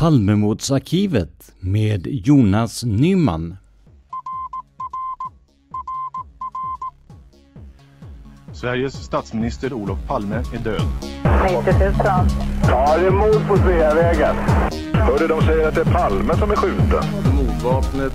[0.00, 3.56] Palmemordsarkivet med Jonas Nyman.
[8.52, 10.82] Sveriges statsminister Olof Palme är död.
[11.64, 11.92] 90 000.
[12.68, 14.36] Ja, det är mord på Sveavägen.
[14.92, 17.04] Hörde de säger att det är Palme som är skjuten.
[17.36, 18.12] Mordvapnet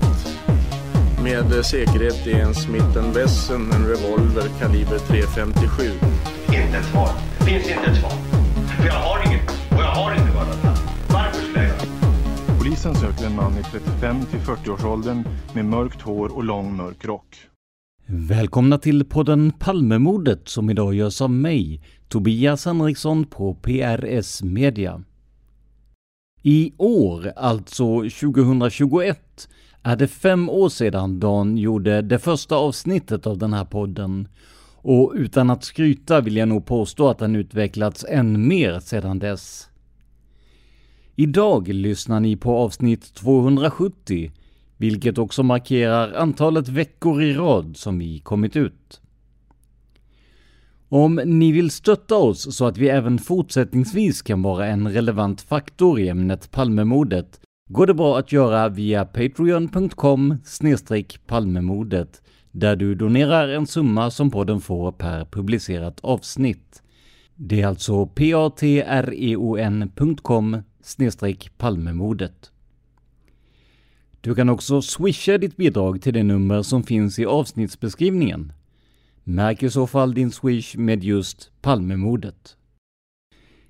[1.23, 5.91] med säkerhet är en Smith Wesson, en revolver kaliber .357.
[6.47, 7.09] Inte ett svar.
[7.39, 8.11] Finns inte ett svar.
[8.77, 9.64] För jag har inget.
[12.85, 17.35] Polisen söker en man i 35 till 40-årsåldern med mörkt hår och lång mörk rock.
[18.05, 25.03] Välkomna till podden Palmemordet som idag görs av mig, Tobias Henriksson på PRS Media.
[26.41, 29.49] I år, alltså 2021,
[29.83, 34.27] är det fem år sedan Dan gjorde det första avsnittet av den här podden.
[34.75, 39.69] Och utan att skryta vill jag nog påstå att den utvecklats än mer sedan dess.
[41.17, 44.31] Idag lyssnar ni på avsnitt 270,
[44.77, 49.01] vilket också markerar antalet veckor i rad som vi kommit ut.
[50.89, 55.99] Om ni vill stötta oss så att vi även fortsättningsvis kan vara en relevant faktor
[55.99, 57.39] i ämnet Palmemordet
[57.69, 60.37] går det bra att göra via patreon.com
[61.27, 62.21] palmemordet
[62.51, 66.81] där du donerar en summa som podden får per publicerat avsnitt.
[67.35, 68.67] Det är alltså patreon.com
[71.57, 72.51] palmemordet.
[74.21, 78.53] Du kan också swisha ditt bidrag till det nummer som finns i avsnittsbeskrivningen.
[79.23, 82.55] Märk i så fall din swish med just Palmemordet.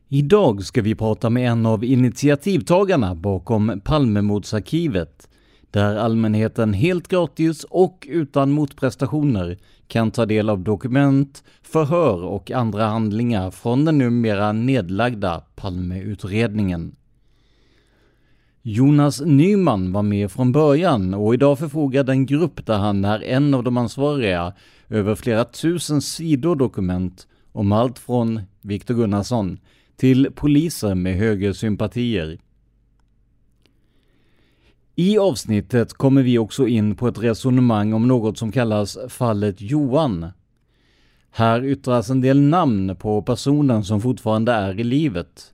[0.08, 5.30] Idag ska vi prata med en av initiativtagarna bakom Palmemordsarkivet,
[5.72, 12.86] där allmänheten helt gratis och utan motprestationer kan ta del av dokument, förhör och andra
[12.86, 16.96] handlingar från den numera nedlagda Palmeutredningen.
[18.68, 23.54] Jonas Nyman var med från början och idag förfogar den grupp där han är en
[23.54, 24.54] av de ansvariga
[24.90, 29.60] över flera tusen sidor dokument om allt från Viktor Gunnarsson
[29.96, 32.38] till poliser med högersympatier.
[34.96, 40.26] I avsnittet kommer vi också in på ett resonemang om något som kallas fallet Johan.
[41.32, 45.52] Här yttras en del namn på personen som fortfarande är i livet.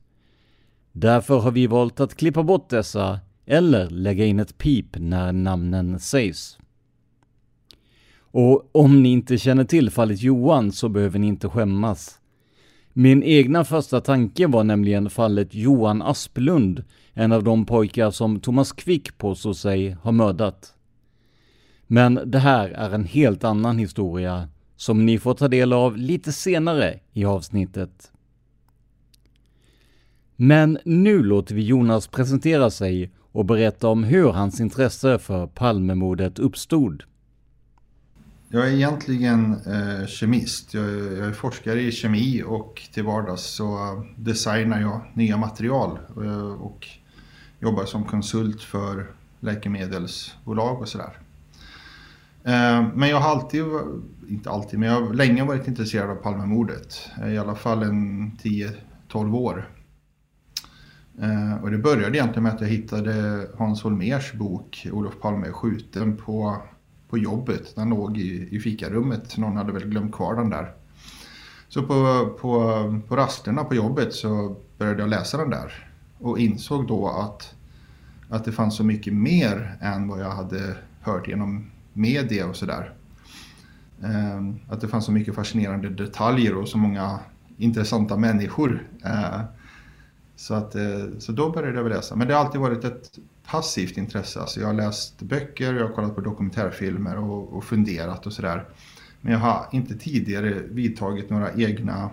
[0.91, 5.99] Därför har vi valt att klippa bort dessa eller lägga in ett pip när namnen
[5.99, 6.57] sägs.
[8.19, 12.19] Och om ni inte känner till fallet Johan så behöver ni inte skämmas.
[12.93, 16.83] Min egna första tanke var nämligen fallet Johan Asplund,
[17.13, 20.73] en av de pojkar som Thomas Quick påstår sig ha mördat.
[21.87, 26.31] Men det här är en helt annan historia som ni får ta del av lite
[26.31, 28.10] senare i avsnittet.
[30.43, 36.39] Men nu låter vi Jonas presentera sig och berätta om hur hans intresse för Palmemordet
[36.39, 37.03] uppstod.
[38.49, 40.73] Jag är egentligen eh, kemist.
[40.73, 46.53] Jag, jag, är forskare i kemi och till vardags så designar jag nya material eh,
[46.53, 46.87] och
[47.59, 51.17] jobbar som konsult för läkemedelsbolag och sådär.
[52.43, 53.63] Eh, men jag har alltid
[54.29, 57.09] inte alltid, men jag har länge varit intresserad av Palmemordet.
[57.21, 58.31] Eh, I alla fall en
[59.07, 59.69] 10-12 år.
[61.19, 65.51] Eh, och det började egentligen med att jag hittade Hans Holmers bok Olof Palme är
[65.51, 66.57] skjuten på,
[67.09, 67.75] på jobbet.
[67.75, 70.73] Den låg i, i fikarummet, någon hade väl glömt kvar den där.
[71.67, 75.87] Så på, på, på rasterna på jobbet så började jag läsa den där
[76.17, 77.55] och insåg då att,
[78.29, 82.93] att det fanns så mycket mer än vad jag hade hört genom media och sådär.
[84.03, 87.19] Ehm, att det fanns så mycket fascinerande detaljer och så många
[87.57, 88.87] intressanta människor.
[89.03, 89.41] Eh,
[90.41, 92.15] så, att, eh, så då började jag läsa.
[92.15, 94.39] Men det har alltid varit ett passivt intresse.
[94.39, 98.65] Alltså jag har läst böcker, jag har kollat på dokumentärfilmer och, och funderat och sådär.
[99.21, 102.09] Men jag har inte tidigare vidtagit några egna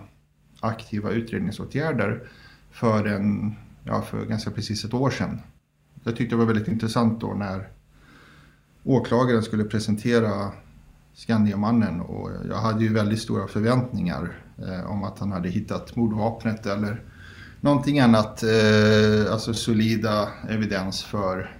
[0.59, 2.29] aktiva utredningsåtgärder
[2.71, 5.41] förrän ja, för ganska precis ett år sedan.
[6.03, 7.67] Jag tyckte det var väldigt intressant då när
[8.83, 10.51] åklagaren skulle presentera
[11.13, 16.65] Skandiamannen och jag hade ju väldigt stora förväntningar eh, om att han hade hittat mordvapnet
[16.65, 17.03] eller
[17.61, 21.55] någonting annat, eh, alltså solida evidens för,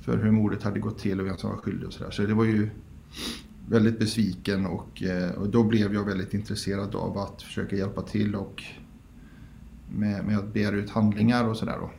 [0.00, 2.10] för hur mordet hade gått till och vem som var skyldig och sådär.
[2.10, 2.70] Så det var ju
[3.68, 8.34] väldigt besviken och, eh, och då blev jag väldigt intresserad av att försöka hjälpa till
[8.34, 8.62] och
[9.88, 11.90] med, med att begära ut handlingar och sådär då.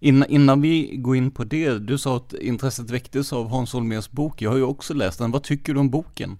[0.00, 4.10] Innan, innan vi går in på det, du sa att intresset väcktes av Hans Holmers
[4.10, 4.42] bok.
[4.42, 5.30] Jag har ju också läst den.
[5.30, 6.38] Vad tycker du om boken?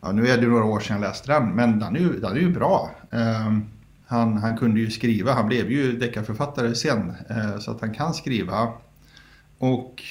[0.00, 2.32] Ja, nu är det några år sedan jag läste den, men den är ju, den
[2.32, 2.90] är ju bra.
[3.10, 3.64] Um,
[4.10, 8.14] han, han kunde ju skriva, han blev ju deckarförfattare sen, eh, så att han kan
[8.14, 8.72] skriva.
[9.58, 10.02] Och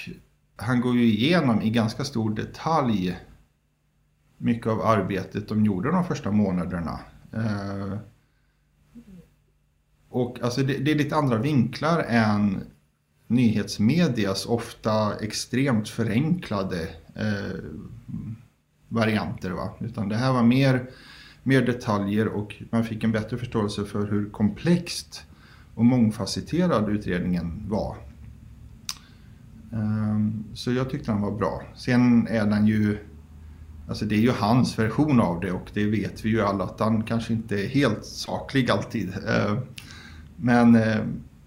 [0.55, 3.17] han går ju igenom i ganska stor detalj
[4.37, 6.99] mycket av arbetet de gjorde de första månaderna.
[7.33, 7.97] Eh,
[10.09, 12.63] och alltså det, det, är lite andra vinklar än
[13.27, 16.81] nyhetsmedias ofta extremt förenklade
[17.15, 17.59] eh,
[18.87, 19.51] varianter.
[19.51, 19.73] Va?
[19.79, 20.89] Utan det här var mer,
[21.47, 25.23] mer detaljer och man fick en bättre förståelse för hur komplext
[25.75, 27.95] och mångfacetterad utredningen var.
[29.73, 31.63] Ehm, så jag tyckte den var bra.
[31.75, 32.97] Sen är den ju
[33.87, 36.79] Alltså det är ju hans version av det och det vet vi ju alla att
[36.79, 39.13] han kanske inte är helt saklig alltid.
[39.27, 39.57] Ehm,
[40.35, 41.01] men, eh,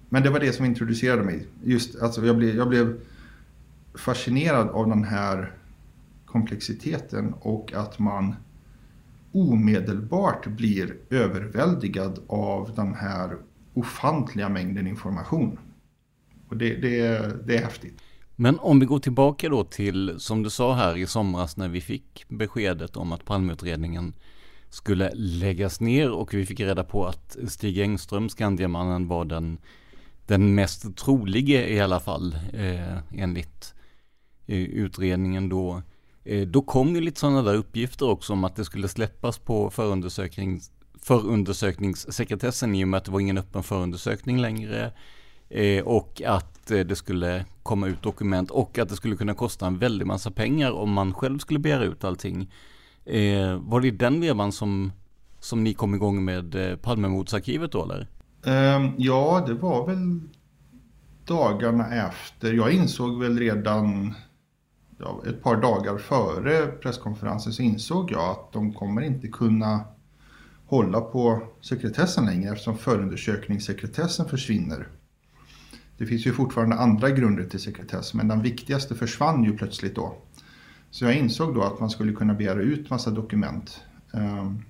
[0.09, 1.47] men det var det som introducerade mig.
[1.65, 3.01] Just, alltså jag, blev, jag blev
[3.95, 5.53] fascinerad av den här
[6.27, 8.35] komplexiteten och att man
[9.33, 13.37] omedelbart blir överväldigad av den här
[13.75, 15.59] ofantliga mängden information.
[16.49, 18.03] Och det, det, det är häftigt.
[18.37, 21.81] Men om vi går tillbaka då till, som du sa här i somras när vi
[21.81, 24.15] fick beskedet om att Palmeutredningen
[24.69, 29.59] skulle läggas ner och vi fick reda på att Stig Engström, Skandiamannen, var den,
[30.27, 33.75] den mest trolige i alla fall eh, enligt
[34.47, 35.83] eh, utredningen då.
[36.31, 39.71] Eh, då kom ju lite sådana där uppgifter också om att det skulle släppas på
[39.71, 40.71] förundersöknings,
[41.03, 44.93] förundersökningssekretessen i och med att det var ingen öppen förundersökning längre.
[45.49, 49.67] Eh, och att eh, det skulle komma ut dokument och att det skulle kunna kosta
[49.67, 52.53] en väldig massa pengar om man själv skulle begära ut allting.
[53.61, 54.93] var det den vevan som,
[55.41, 58.09] som ni kom igång med Palmemordsarkivet då eller?
[58.45, 60.21] Ehm, ja, det var väl
[61.25, 62.53] dagarna efter.
[62.53, 64.15] Jag insåg väl redan
[65.01, 69.85] ja, ett par dagar före presskonferensen så insåg jag att de kommer inte kunna
[70.67, 74.89] hålla på sekretessen längre eftersom förundersökningssekretessen försvinner.
[75.99, 80.17] Det finns ju fortfarande andra grunder till sekretess men den viktigaste försvann ju plötsligt då.
[80.91, 83.81] Så jag insåg då att man skulle kunna begära ut massa dokument.
[84.13, 84.63] Ehm,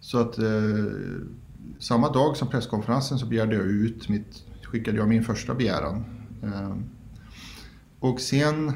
[0.00, 0.84] så att eh,
[1.78, 6.04] samma dag som presskonferensen så begärde jag ut mitt, skickade jag min första begäran.
[6.42, 6.84] Ehm,
[8.00, 8.72] och sen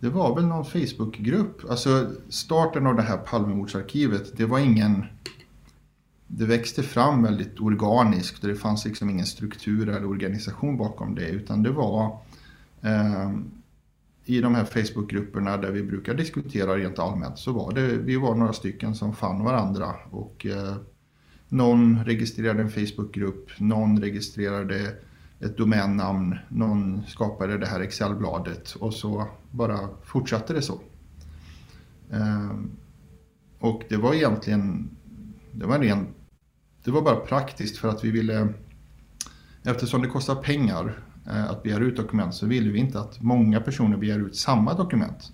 [0.00, 1.70] det var väl någon Facebookgrupp.
[1.70, 5.04] Alltså starten av det här Palmemordsarkivet, det var ingen...
[6.28, 11.28] Det växte fram väldigt organiskt och det fanns liksom ingen struktur eller organisation bakom det.
[11.28, 12.18] Utan det var
[12.80, 13.30] eh,
[14.24, 18.34] i de här Facebookgrupperna där vi brukar diskutera rent allmänt så var det, vi var
[18.34, 19.94] några stycken som fann varandra.
[20.10, 20.76] Och eh,
[21.48, 24.94] någon registrerade en Facebookgrupp, någon registrerade
[25.40, 30.80] ett domännamn, någon skapade det här Excelbladet och så bara fortsatte det så.
[32.12, 32.70] Ehm,
[33.58, 34.90] och det var egentligen,
[35.52, 36.06] det var, ren,
[36.84, 38.48] det var bara praktiskt för att vi ville,
[39.62, 43.60] eftersom det kostar pengar eh, att begära ut dokument så ville vi inte att många
[43.60, 45.32] personer begär ut samma dokument.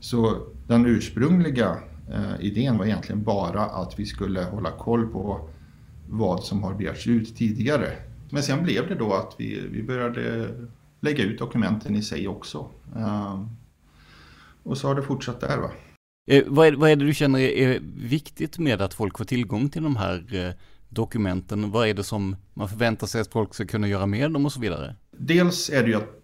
[0.00, 1.76] Så den ursprungliga
[2.12, 5.48] eh, idén var egentligen bara att vi skulle hålla koll på
[6.08, 8.09] vad som har begärts ut tidigare.
[8.32, 10.48] Men sen blev det då att vi, vi började
[11.00, 12.68] lägga ut dokumenten i sig också.
[12.96, 13.46] Uh,
[14.62, 15.70] och så har det fortsatt där va.
[16.26, 19.68] Eh, vad, är, vad är det du känner är viktigt med att folk får tillgång
[19.68, 20.54] till de här eh,
[20.88, 21.70] dokumenten?
[21.70, 24.52] Vad är det som man förväntar sig att folk ska kunna göra med dem och
[24.52, 24.96] så vidare?
[25.16, 26.22] Dels är det ju att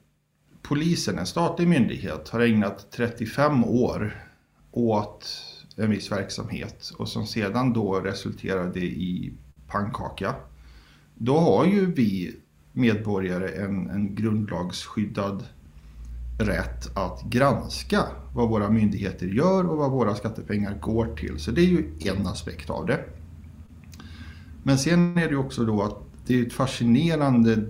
[0.62, 4.22] polisen, en statlig myndighet, har ägnat 35 år
[4.70, 5.26] åt
[5.76, 9.32] en viss verksamhet och som sedan då resulterade i
[9.66, 10.34] pannkaka.
[11.18, 12.36] Då har ju vi
[12.72, 15.44] medborgare en, en grundlagsskyddad
[16.38, 18.02] rätt att granska
[18.34, 21.38] vad våra myndigheter gör och vad våra skattepengar går till.
[21.38, 23.04] Så det är ju en aspekt av det.
[24.62, 27.66] Men sen är det ju också då att det är ett fascinerande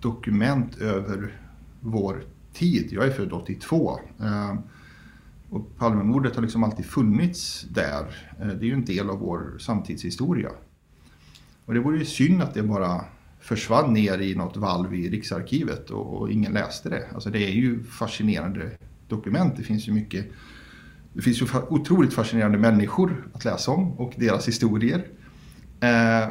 [0.00, 1.40] dokument över
[1.80, 2.88] vår tid.
[2.90, 4.00] Jag är född 82.
[4.20, 4.54] Eh,
[5.50, 8.32] och Palmemordet har liksom alltid funnits där.
[8.40, 10.50] Eh, det är ju en del av vår samtidshistoria.
[11.66, 13.04] Och det vore ju synd att det bara
[13.40, 17.08] försvann ner i något valv i Riksarkivet och, och ingen läste det.
[17.14, 18.70] Alltså det är ju fascinerande
[19.08, 19.54] dokument.
[19.56, 20.26] Det finns ju mycket
[21.16, 25.06] det finns ju otroligt fascinerande människor att läsa om och deras historier.
[25.80, 26.28] Eh,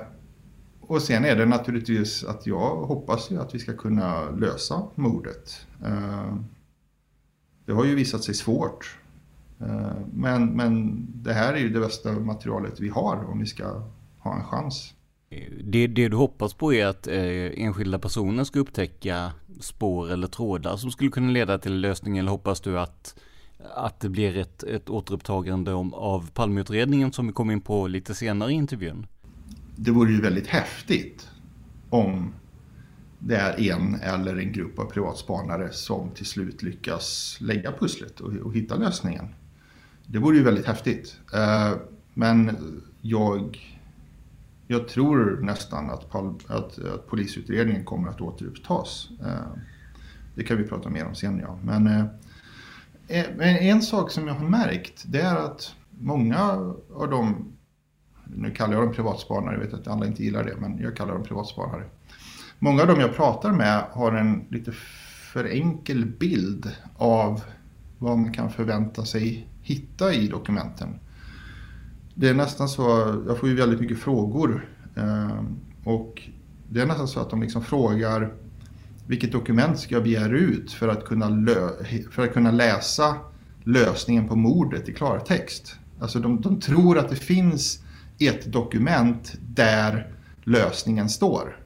[0.81, 5.67] och sen är det naturligtvis att jag hoppas ju att vi ska kunna lösa mordet.
[5.85, 6.35] Eh,
[7.65, 8.99] det har ju visat sig svårt.
[9.59, 13.83] Eh, men, men det här är ju det bästa materialet vi har om vi ska
[14.19, 14.93] ha en chans.
[15.63, 20.77] Det, det du hoppas på är att eh, enskilda personer ska upptäcka spår eller trådar
[20.77, 23.15] som skulle kunna leda till lösning eller hoppas du att,
[23.75, 28.15] att det blir ett, ett återupptagande om, av Palmeutredningen som vi kom in på lite
[28.15, 29.07] senare i intervjun?
[29.75, 31.29] Det vore ju väldigt häftigt
[31.89, 32.33] om
[33.19, 38.33] det är en eller en grupp av privatspanare som till slut lyckas lägga pusslet och,
[38.33, 39.27] och hitta lösningen.
[40.05, 41.19] Det vore ju väldigt häftigt.
[41.33, 41.71] Eh,
[42.13, 42.57] men
[43.01, 43.59] jag
[44.67, 49.09] jag tror nästan att, att, att polisutredningen kommer att återupptas.
[49.21, 49.59] Eh,
[50.35, 51.59] det kan vi prata mer om sen ja.
[51.63, 52.05] Men eh,
[53.07, 56.39] eh en sak som jag har märkt det är att många
[56.93, 57.51] av de,
[58.23, 61.13] nu kallar jag dem privatspanare, jag vet att alla inte gillar det, men jag kallar
[61.13, 61.83] dem privatspanare.
[62.59, 64.71] Många av dem jag pratar med har en lite
[65.33, 67.43] för enkel bild av
[67.99, 70.99] vad man kan förvänta sig hitta i dokumenten
[72.15, 72.81] det är nästan så,
[73.27, 74.69] jag får ju väldigt mycket frågor.
[74.95, 76.21] Ehm, och
[76.69, 78.33] det är nästan så att de liksom frågar
[79.07, 81.45] vilket dokument ska jag begära ut för att kunna,
[82.11, 83.15] för att kunna läsa
[83.63, 85.75] lösningen på mordet i klartext.
[85.99, 87.83] Alltså de, de tror att det finns
[88.19, 90.11] ett dokument där
[90.43, 91.59] lösningen står.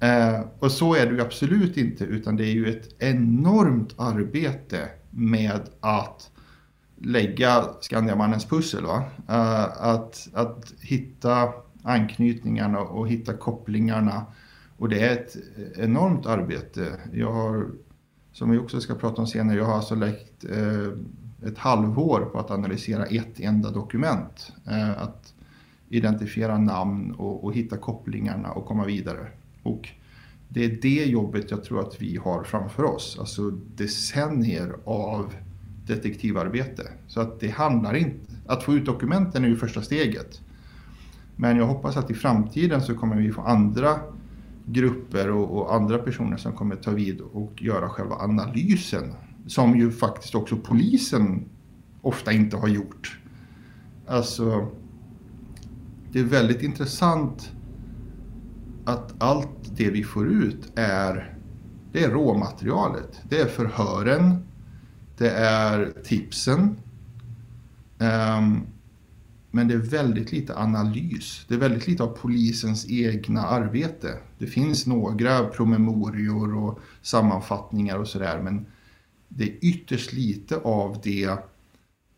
[0.00, 4.88] Eh, och så är det ju absolut inte utan det är ju ett enormt arbete
[5.10, 6.30] med att
[7.04, 8.84] lägga Skandiamannens pussel.
[8.84, 9.04] Va?
[9.28, 14.26] Eh, att, att hitta anknytningarna och hitta kopplingarna.
[14.76, 15.36] Och det är ett
[15.76, 16.86] enormt arbete.
[17.12, 17.70] Jag har,
[18.32, 22.38] som vi också ska prata om senare, jag har alltså läckt eh, ett halvår på
[22.38, 24.52] att analysera ett enda dokument.
[24.66, 25.34] Eh, att
[25.88, 29.26] identifiera namn och, och hitta kopplingarna och komma vidare.
[29.62, 29.88] Och
[30.48, 33.16] det är det jobbet jag tror att vi har framför oss.
[33.20, 35.34] Alltså decennier av
[35.86, 36.82] detektivarbete.
[37.06, 38.32] Så att det handlar inte...
[38.46, 40.40] Att få ut dokumenten är ju första steget.
[41.36, 44.00] Men jag hoppas att i framtiden så kommer vi få andra
[44.66, 49.14] grupper och, och, andra personer som kommer ta vid och göra själva analysen.
[49.46, 51.44] Som ju faktiskt också polisen
[52.02, 53.18] ofta inte har gjort.
[54.06, 54.68] Alltså,
[56.12, 57.52] det är väldigt intressant
[58.84, 61.36] att allt det vi får ut är,
[61.92, 63.20] det är råmaterialet.
[63.28, 64.46] Det är förhören,
[65.18, 66.76] det är tipsen.
[67.98, 68.66] Um,
[69.50, 71.44] men det är väldigt lite analys.
[71.48, 74.18] Det är väldigt lite av polisens egna arbete.
[74.38, 78.66] Det finns några promemorior och sammanfattningar och sådär men
[79.28, 81.38] det är ytterst lite av det,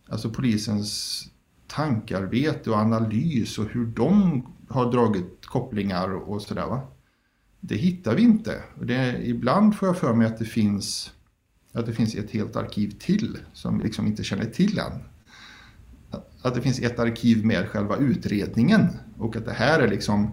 [0.09, 1.23] alltså polisens
[1.67, 6.81] tankarbete och analys och hur de har dragit kopplingar och sådär.
[7.61, 8.63] Det hittar vi inte.
[8.83, 11.13] Det, ibland får jag för mig att det finns
[11.77, 14.93] att det finns ett helt arkiv till som vi liksom inte känner till än.
[16.43, 20.31] Att det finns ett arkiv med själva utredningen och att det här är liksom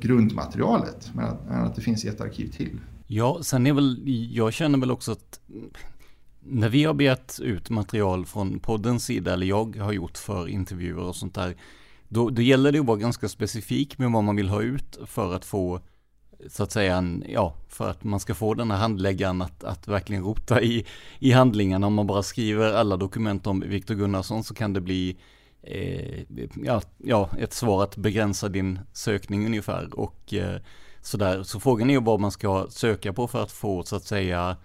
[0.00, 1.10] grundmaterialet.
[1.14, 2.80] Men att, att det finns ett arkiv till.
[3.06, 4.02] Ja, sen är väl,
[4.34, 5.40] jag känner väl också att
[6.40, 11.04] när vi har begärt ut material från poddens sida, eller jag har gjort för intervjuer
[11.04, 11.56] och sånt där,
[12.08, 15.34] då, då gäller det att vara ganska specifik med vad man vill ha ut för
[15.34, 15.80] att få
[16.48, 19.88] så att säga, en, ja, för att man ska få den här handläggaren att, att
[19.88, 20.86] verkligen rota i,
[21.18, 21.86] i handlingarna.
[21.86, 25.16] Om man bara skriver alla dokument om Viktor Gunnarsson så kan det bli
[25.62, 26.22] eh,
[26.64, 29.98] ja, ja, ett svar att begränsa din sökning ungefär.
[29.98, 30.60] Och eh,
[31.00, 31.42] sådär.
[31.42, 34.56] Så frågan är ju vad man ska söka på för att få så att säga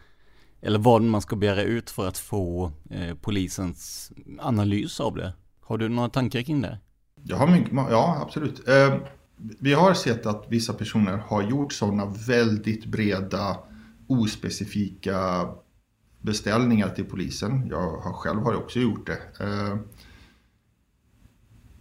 [0.62, 5.34] eller vad man ska begära ut för att få eh, polisens analys av det.
[5.62, 6.80] Har du några tankar kring det?
[7.24, 8.68] Jag har mycket, ja, absolut.
[8.68, 8.96] Eh,
[9.60, 13.58] vi har sett att vissa personer har gjort sådana väldigt breda,
[14.08, 15.48] ospecifika
[16.22, 17.68] beställningar till polisen.
[17.70, 19.46] Jag har själv har också gjort det.
[19.46, 19.78] Eh,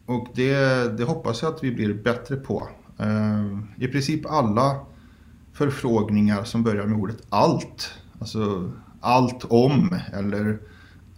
[0.07, 0.57] och det,
[0.99, 2.69] det hoppas jag att vi blir bättre på.
[2.99, 4.87] Eh, I princip alla
[5.53, 10.59] förfrågningar som börjar med ordet allt, alltså allt om eller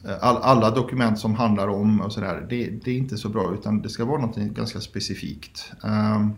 [0.04, 3.54] Eh, all, alla dokument som handlar om och sådär, det, det, är inte så bra
[3.54, 5.73] utan det ska vara något ganska specifikt.
[5.85, 6.33] Ehm,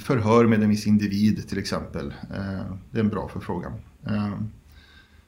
[0.00, 3.72] förhör med en viss individ till exempel, eh, det är en bra förfrågan.
[4.06, 4.50] Ehm,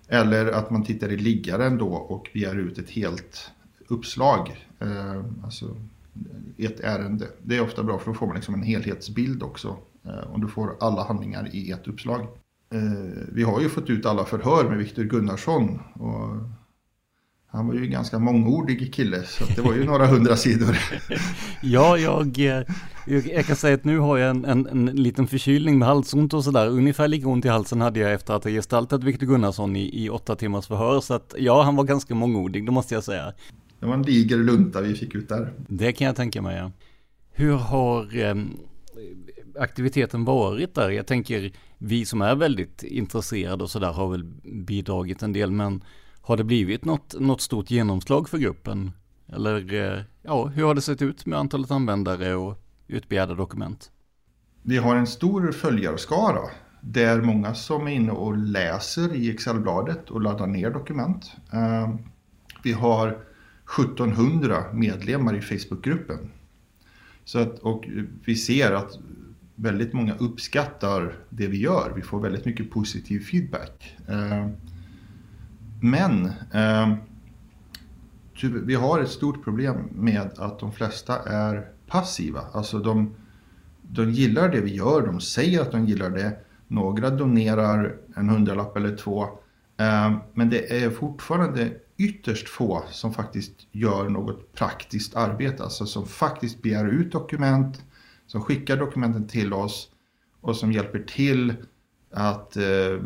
[0.08, 3.50] eller att man tittar i liggaren då och begär ut ett helt
[3.88, 5.76] uppslag, ehm, alltså
[6.58, 7.26] ett ärende.
[7.42, 9.76] Det är ofta bra för då får man liksom en helhetsbild också.
[10.26, 12.26] Om du får alla handlingar i ett uppslag.
[13.32, 15.80] vi har ju fått ut alla förhör med Viktor Gunnarsson.
[15.94, 16.36] Och
[17.52, 20.78] han var ju en ganska mångordig kille, så det var ju några hundra sidor.
[21.62, 22.38] ja, jag,
[23.06, 26.44] jag, kan säga att nu har jag en, en, en liten förkylning med halsont och
[26.44, 26.68] sådär.
[26.68, 30.10] Ungefär lika ont i halsen hade jag efter att ha gestaltat Viktor Gunnarsson i, i
[30.10, 31.00] åtta timmars förhör.
[31.00, 33.32] Så att ja, han var ganska mångordig, det måste jag säga.
[33.80, 35.52] Det var en diger lunta vi fick ut där.
[35.68, 36.70] Det kan jag tänka mig, ja.
[37.32, 38.34] Hur har eh,
[39.58, 40.90] aktiviteten varit där?
[40.90, 44.24] Jag tänker, vi som är väldigt intresserade och sådär har väl
[44.66, 45.82] bidragit en del, men
[46.22, 48.90] har det blivit något, något stort genomslag för gruppen?
[49.28, 53.90] Eller eh, ja, hur har det sett ut med antalet användare och utbegärda dokument?
[54.62, 56.40] Vi har en stor följarskara
[56.80, 61.32] där många som är inne och läser i Excelbladet och laddar ner dokument.
[61.52, 61.94] Eh,
[62.62, 63.18] vi har
[63.78, 66.30] 1700 medlemmar i Facebookgruppen.
[67.24, 67.84] Så att, och
[68.24, 68.98] vi ser att
[69.54, 71.92] väldigt många uppskattar det vi gör.
[71.96, 73.96] Vi får väldigt mycket positiv feedback.
[74.08, 74.48] Eh,
[75.84, 76.94] men eh,
[78.36, 82.40] typ, vi har ett stort problem med att de flesta är passiva.
[82.52, 83.14] Alltså de,
[83.82, 86.36] de gillar det vi gör, de säger att de gillar det.
[86.68, 89.22] Några donerar en hundralapp eller två.
[89.76, 95.62] Eh, men det är fortfarande ytterst få som faktiskt gör något praktiskt arbete.
[95.62, 97.84] Alltså som faktiskt begär ut dokument,
[98.26, 99.88] som skickar dokumenten till oss
[100.40, 101.54] och som hjälper till
[102.10, 103.00] att Eh,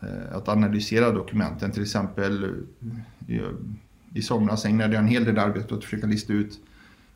[0.00, 1.72] Eh, att analysera dokumenten.
[1.72, 2.64] Till exempel
[3.28, 3.40] i,
[4.14, 6.60] i somras ägnade jag en hel del arbete åt att försöka lista ut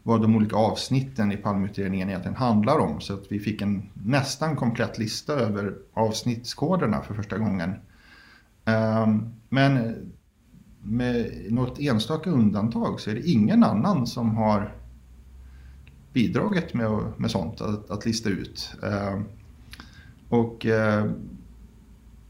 [0.02, 3.00] vad de olika avsnitten i palmutredningen egentligen handlar om.
[3.00, 7.74] Så att vi fick en nästan komplett lista över avsnittskoderna för första gången.
[8.64, 9.94] Ehm, men
[10.82, 14.74] med något enstaka undantag så är det ingen annan som har
[16.12, 18.74] bidragit med, med sånt, att, att lista ut.
[18.82, 19.24] Ehm,
[20.28, 21.10] och eh,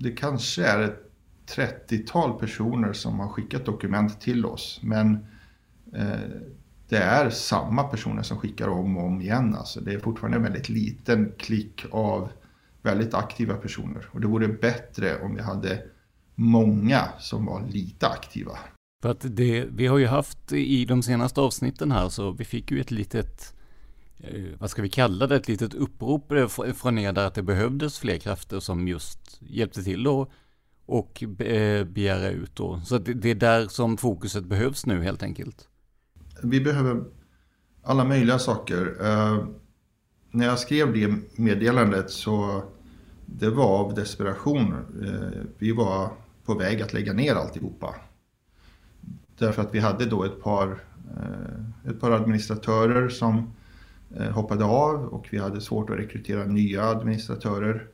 [0.01, 1.13] det kanske är ett
[1.57, 4.81] 30-tal personer som har skickat dokument till oss.
[4.83, 5.27] Men
[5.95, 6.31] eh,
[6.89, 9.55] det är samma personer som skickar om och om igen.
[9.55, 12.29] Alltså det är fortfarande en väldigt liten klick av
[12.83, 14.07] väldigt aktiva personer.
[14.13, 15.83] Och det vore bättre om vi hade
[16.35, 18.59] många som var lite aktiva.
[19.03, 22.71] För att det, vi har ju haft i de senaste avsnitten här så vi fick
[22.71, 23.55] ju ett litet
[24.59, 26.33] vad ska vi kalla det, ett litet upprop
[26.75, 30.31] från er där att det behövdes fler krafter som just hjälpte till då
[30.87, 32.81] och eh, begära ut då.
[32.85, 35.69] Så det är där som fokuset behövs nu helt enkelt.
[36.43, 37.05] Vi behöver
[37.83, 38.97] alla möjliga saker.
[39.01, 39.45] Uh,
[40.31, 42.63] när jag skrev det meddelandet så
[43.27, 44.75] det var av desperation.
[45.03, 46.11] Uh, vi var
[46.45, 47.95] på väg att lägga ner alltihopa.
[49.39, 53.60] Därför att vi hade då ett par, uh, ett par administratörer som Eh,
[54.17, 57.89] Eh, hoppade av och vi hade svårt att rekrytera nya administratörer.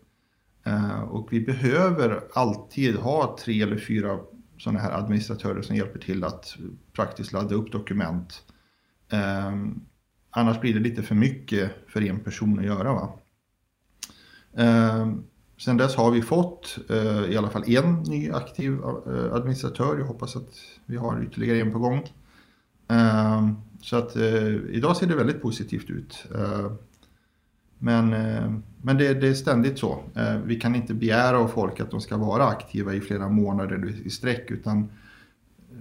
[0.65, 4.19] Eh, och vi behöver alltid ha tre eller fyra
[4.59, 6.57] sådana här administratörer som hjälper till att
[6.93, 8.43] praktiskt ladda upp dokument.
[9.13, 9.53] Eh,
[10.31, 12.93] annars blir det lite för mycket för en person att göra.
[12.93, 13.19] Va?
[15.59, 16.79] Sen dess har vi fått
[17.29, 18.79] i alla fall en ny aktiv
[19.33, 19.99] administratör.
[19.99, 20.49] Jag hoppas att
[20.87, 22.03] vi har ytterligare en på gång.
[23.83, 26.27] Så att eh, idag ser det väldigt positivt ut.
[26.35, 26.73] Eh,
[27.79, 29.99] men, eh, men det, det, är ständigt så.
[30.15, 33.95] Eh, vi kan inte begära av folk att de ska vara aktiva i flera månader
[34.05, 34.89] i sträck utan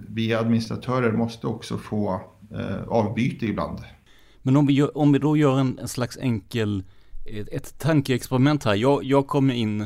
[0.08, 2.20] vi administratörer måste också få
[2.54, 3.78] eh, avbyte ibland.
[4.42, 6.84] Men om vi, gör, om vi då gör en, en slags enkel,
[7.24, 8.74] ett, ett tankeexperiment här.
[8.74, 9.80] Jag, jag kommer in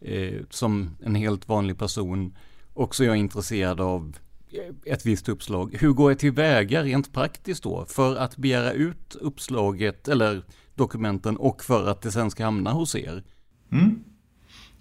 [0.00, 2.36] eh, som en helt vanlig person.
[2.74, 4.16] Också jag är intresserad av
[4.52, 5.76] Eh, ett visst uppslag.
[5.80, 11.64] Hur går jag tillväga rent praktiskt då för att begära ut uppslaget eller dokumenten och
[11.64, 13.24] för att det sen ska hamna hos er?
[13.72, 14.04] Mm.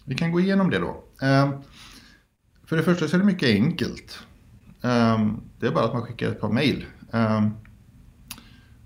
[0.05, 1.03] Vi kan gå igenom det då.
[1.21, 1.59] Eh,
[2.65, 4.19] för det första så är det mycket enkelt.
[4.81, 5.27] Eh,
[5.59, 6.85] det är bara att man skickar ett par mejl.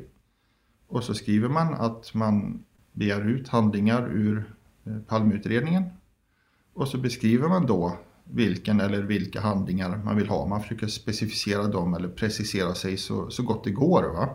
[0.87, 2.63] och så skriver man att man
[2.97, 4.45] begär ut handlingar ur
[4.83, 5.83] palmutredningen Palmeutredningen
[6.73, 10.45] och så beskriver man då vilken eller vilka handlingar man vill ha.
[10.45, 14.03] Man försöker specificera dem eller precisera sig så, så gott det går.
[14.03, 14.29] Va?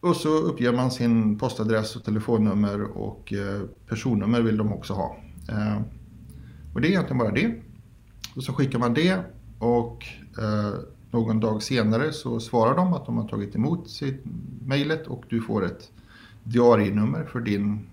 [0.00, 5.16] Och så uppger man sin postadress och telefonnummer och eh, personnummer vill de också ha.
[5.48, 5.80] Eh,
[6.74, 7.54] och det är egentligen bara det.
[8.36, 9.20] Och så skickar man det
[9.58, 10.04] och
[10.38, 10.74] eh,
[11.10, 14.22] någon dag senare så svarar de att de har tagit emot sitt
[14.66, 15.90] mejlet och du får ett
[16.48, 17.86] diarienummer för din,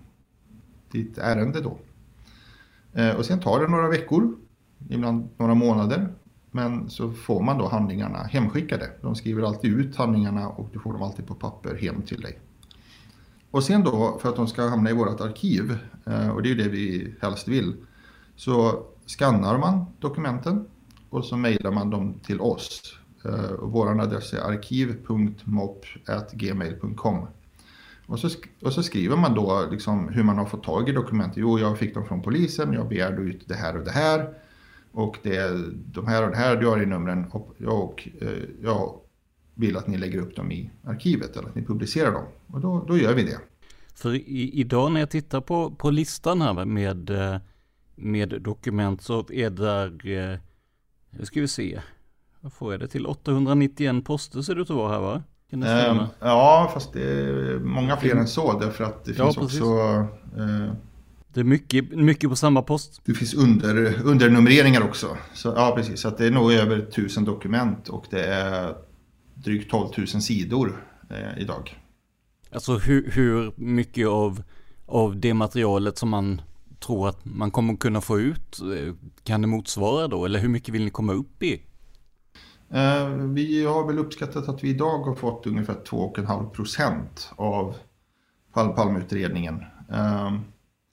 [0.90, 1.78] ditt ärende då.
[2.92, 4.36] Eh, och sen tar det några veckor,
[4.88, 6.08] ibland några månader.
[6.50, 8.90] Men så får man då handlingarna hemskickade.
[9.00, 12.38] De skriver alltid ut handlingarna och du får dem alltid på papper hem till dig.
[13.50, 16.54] Och sen då, för att de ska hamna i vårt arkiv, eh, och det är
[16.54, 17.74] ju det vi helst vill,
[18.36, 20.66] så skannar man dokumenten
[21.10, 22.98] och så mejlar man dem till oss.
[23.24, 27.26] Eh, vår adress är arkiv.mop.gmail.com.
[28.06, 28.28] Och så,
[28.62, 31.42] och så skriver man då liksom hur man har fått tag i dokumenten.
[31.42, 34.34] Jo, jag fick dem från polisen, jag begärde ut det här och det här.
[34.92, 38.28] Och det är de här och det här diarienumren och, och eh,
[38.62, 39.00] jag
[39.54, 42.24] vill att ni lägger upp dem i arkivet eller att ni publicerar dem.
[42.46, 43.38] Och då, då gör vi det.
[43.94, 47.36] För i, idag när jag tittar på, på listan här med, eh,
[47.94, 50.38] med dokument så är där, eh,
[51.10, 51.80] nu ska vi se,
[52.40, 53.06] vad får jag det till?
[53.06, 55.22] 891 poster ser det ut att vara här va?
[55.52, 59.64] Um, ja, fast det är många fler än så därför att det finns ja, också
[60.38, 60.72] uh,
[61.36, 63.00] det är mycket, mycket på samma post.
[63.04, 65.16] Det finns under, undernumreringar också.
[65.34, 66.00] Så, ja, precis.
[66.00, 68.74] Så det är nog över tusen dokument och det är
[69.34, 71.80] drygt 12 000 sidor eh, idag.
[72.50, 74.42] Alltså hur, hur mycket av,
[74.86, 76.40] av det materialet som man
[76.80, 80.24] tror att man kommer kunna få ut eh, kan det motsvara då?
[80.24, 81.62] Eller hur mycket vill ni komma upp i?
[82.70, 87.74] Eh, vi har väl uppskattat att vi idag har fått ungefär 2,5 procent av
[88.52, 89.64] Palmeutredningen.
[89.92, 90.38] Eh,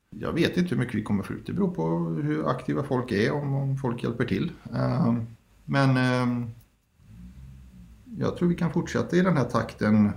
[0.09, 1.45] jag vet inte hur mycket vi kommer få ut.
[1.45, 1.89] Det beror på
[2.21, 4.51] hur aktiva folk är, om, om folk hjälper till.
[4.73, 5.13] Eh,
[5.65, 5.95] men
[8.17, 10.11] jag tror vi kan fortsätta i den här takten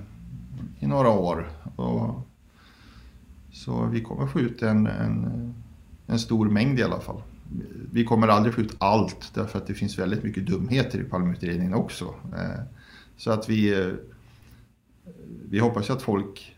[0.78, 1.50] i några år.
[3.52, 5.54] Så vi kommer få ut en, en,
[6.06, 7.22] en, stor mängd i alla fall.
[7.92, 11.74] Vi kommer aldrig få ut allt därför att det finns väldigt mycket dumheter i Palmeutredningen
[11.74, 12.14] också.
[12.34, 12.62] Eh,
[13.16, 13.92] så att vi, eh,
[15.48, 16.56] vi hoppas att folk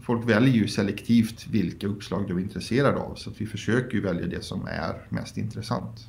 [0.00, 3.14] folk väljer ju selektivt vilka uppslag de är intresserade av.
[3.14, 6.08] Så att vi försöker ju välja det som är mest intressant.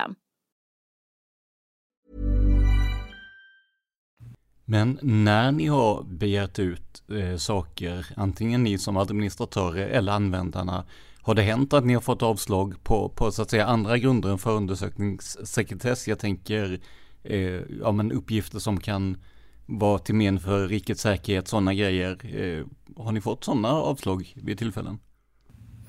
[4.65, 10.85] Men när ni har begärt ut eh, saker, antingen ni som administratörer eller användarna,
[11.21, 14.29] har det hänt att ni har fått avslag på, på så att säga andra grunder
[14.29, 16.07] än förundersökningssekretess?
[16.07, 16.79] Jag tänker
[17.23, 19.17] eh, ja, men uppgifter som kan
[19.65, 22.35] vara till men för rikets säkerhet, sådana grejer.
[22.35, 22.65] Eh,
[23.03, 24.99] har ni fått sådana avslag vid tillfällen?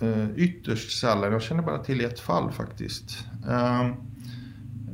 [0.02, 1.32] Uh, ytterst sällan.
[1.32, 3.24] Jag känner bara till ett fall faktiskt.
[3.48, 3.94] Uh,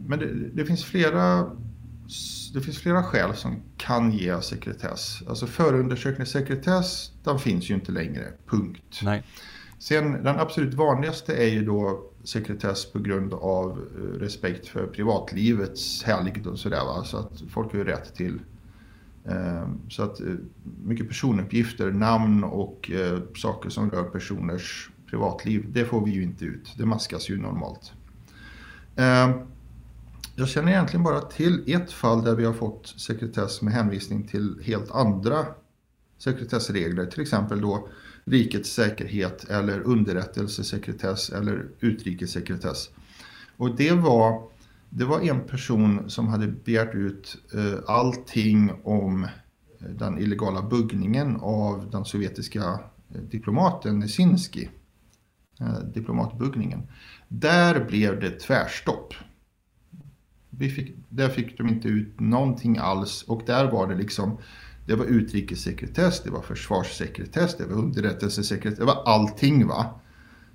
[0.07, 1.51] men det, det, finns flera,
[2.55, 5.23] det finns flera skäl som kan ge sekretess.
[5.29, 8.33] Alltså förundersökningssekretess, den finns ju inte längre.
[8.47, 9.01] Punkt.
[9.03, 9.23] Nej.
[9.79, 16.03] Sen den absolut vanligaste är ju då sekretess på grund av eh, respekt för privatlivets
[16.03, 16.85] helgd och sådär.
[16.85, 17.05] Va?
[17.05, 18.41] Så att folk har ju rätt till
[19.29, 20.21] ehm, så att
[20.85, 22.91] mycket personuppgifter, namn och
[23.37, 26.75] saker som rör personers privatliv, det får vi ju inte ut.
[26.77, 27.93] Det maskas ju normalt.
[28.97, 29.31] Eh,
[30.37, 34.61] jag känner egentligen bara till ett fall där vi har fått sekretess med hänvisning till
[34.65, 35.47] helt andra
[36.19, 37.07] sekretessregler.
[37.07, 37.89] Till exempel då
[38.25, 42.91] rikets säkerhet eller underrättelsesekretess eller utrikessekretess.
[43.57, 44.43] Och det var,
[44.91, 49.29] det var en person som hade begärt ut eh, allting om eh,
[49.89, 52.63] den illegala buggningen av den sovjetiska
[53.15, 54.69] eh, diplomaten Nesinski.
[55.61, 56.83] Eh, diplomatbuggningen.
[57.29, 59.15] Där blev det tvärstopp.
[60.51, 64.39] Vi fick, där fick de inte ut någonting alls och där var det liksom
[64.87, 70.01] det var utrikessekretess, det var försvarssekretess, det var underrättelsesekretess, det var allting va.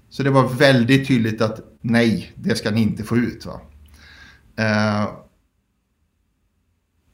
[0.09, 3.61] Så det var väldigt tydligt att nej, det ska ni inte få ut va.
[4.55, 5.09] Eh,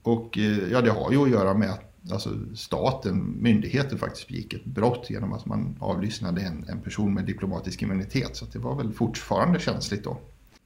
[0.03, 4.53] och eh, ja, det har ju att göra med att alltså staten, myndigheter faktiskt begick
[4.53, 8.35] ett brott genom att man avlyssnade en, en person med diplomatisk immunitet.
[8.35, 10.17] Så det var väl fortfarande känsligt då.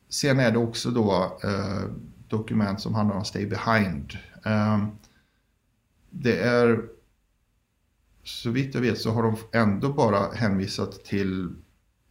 [0.10, 1.90] Sen är det också då eh,
[2.28, 4.18] dokument som handlar om stay behind.
[4.46, 4.86] Eh,
[6.10, 6.84] det är,
[8.24, 11.50] så vitt jag vet så har de ändå bara hänvisat till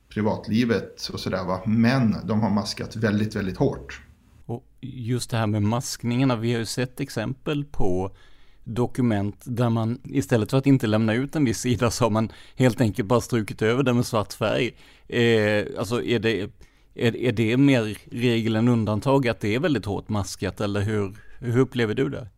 [0.09, 1.61] privatlivet och sådär va.
[1.67, 4.01] Men de har maskat väldigt, väldigt hårt.
[4.47, 8.17] Och just det här med maskningarna, vi har ju sett exempel på
[8.64, 12.33] dokument där man istället för att inte lämna ut en viss sida så har man
[12.57, 14.77] helt enkelt bara strukit över den med svart färg.
[15.09, 16.51] Eh, alltså är det,
[16.94, 21.16] är, är det mer regel än undantag att det är väldigt hårt maskat eller hur,
[21.38, 22.29] hur upplever du det?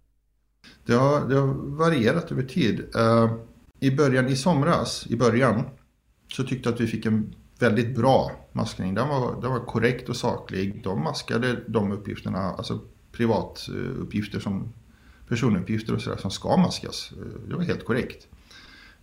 [0.86, 2.80] Det har, det har varierat över tid.
[2.96, 3.34] Uh,
[3.80, 5.62] I början, i somras, i början,
[6.32, 8.94] så tyckte jag att vi fick en väldigt bra maskning.
[8.94, 10.80] Den var, den var korrekt och saklig.
[10.84, 12.80] De maskade de uppgifterna, alltså
[13.12, 14.72] privatuppgifter som
[15.28, 17.12] personuppgifter och sådär som ska maskas.
[17.12, 18.26] Eh, det var helt korrekt.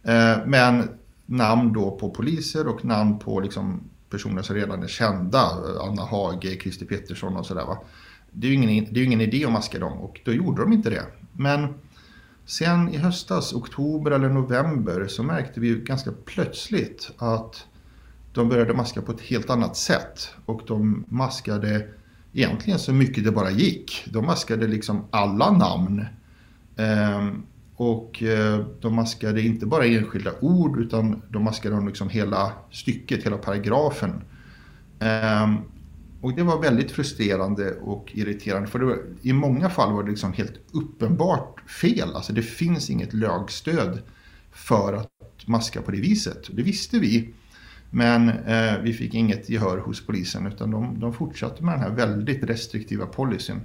[0.03, 0.89] Eh, men
[1.25, 5.39] namn då på poliser och namn på liksom personer som redan är kända.
[5.39, 7.65] Eh, Anna Hage, Christer Pettersson och sådär.
[8.31, 10.73] Det är ju ingen, det är ingen idé att maska dem och då gjorde de
[10.73, 11.05] inte det.
[11.33, 11.73] Men
[12.45, 17.65] sen i höstas, oktober eller november, så märkte vi ju ganska plötsligt att
[18.33, 20.29] de började maska på ett helt annat sätt.
[20.45, 21.87] Och de maskade
[22.33, 24.03] egentligen så mycket det bara gick.
[24.13, 26.05] De maskade liksom alla namn.
[26.77, 27.43] Ehm,
[27.75, 33.37] och eh, de maskade inte bara enskilda ord utan de maskade liksom hela stycket, hela
[33.37, 34.21] paragrafen.
[34.99, 35.57] Ehm,
[36.21, 40.33] och det var väldigt frustrerande och irriterande för var, i många fall var det liksom
[40.33, 42.15] helt uppenbart fel.
[42.15, 44.01] Alltså det finns inget lagstöd
[44.51, 45.09] för att
[45.47, 46.47] maska på det viset.
[46.51, 47.33] Det visste vi.
[47.93, 51.89] Men eh, vi fick inget gehör hos polisen utan de, de fortsatte med den här
[51.89, 53.61] väldigt restriktiva policyn.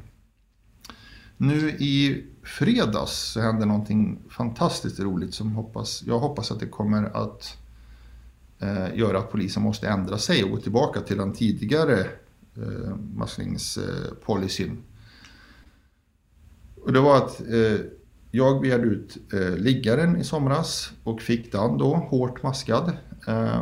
[1.36, 7.04] Nu i fredags så hände någonting fantastiskt roligt som hoppas, jag hoppas att det kommer
[7.04, 7.58] att
[8.58, 12.00] eh, göra att polisen måste ändra sig och gå tillbaka till den tidigare
[12.56, 14.70] eh, maskningspolicyn.
[14.70, 14.76] Eh,
[16.82, 17.80] och det var att eh,
[18.30, 22.92] jag begärde ut eh, liggaren i somras och fick den då hårt maskad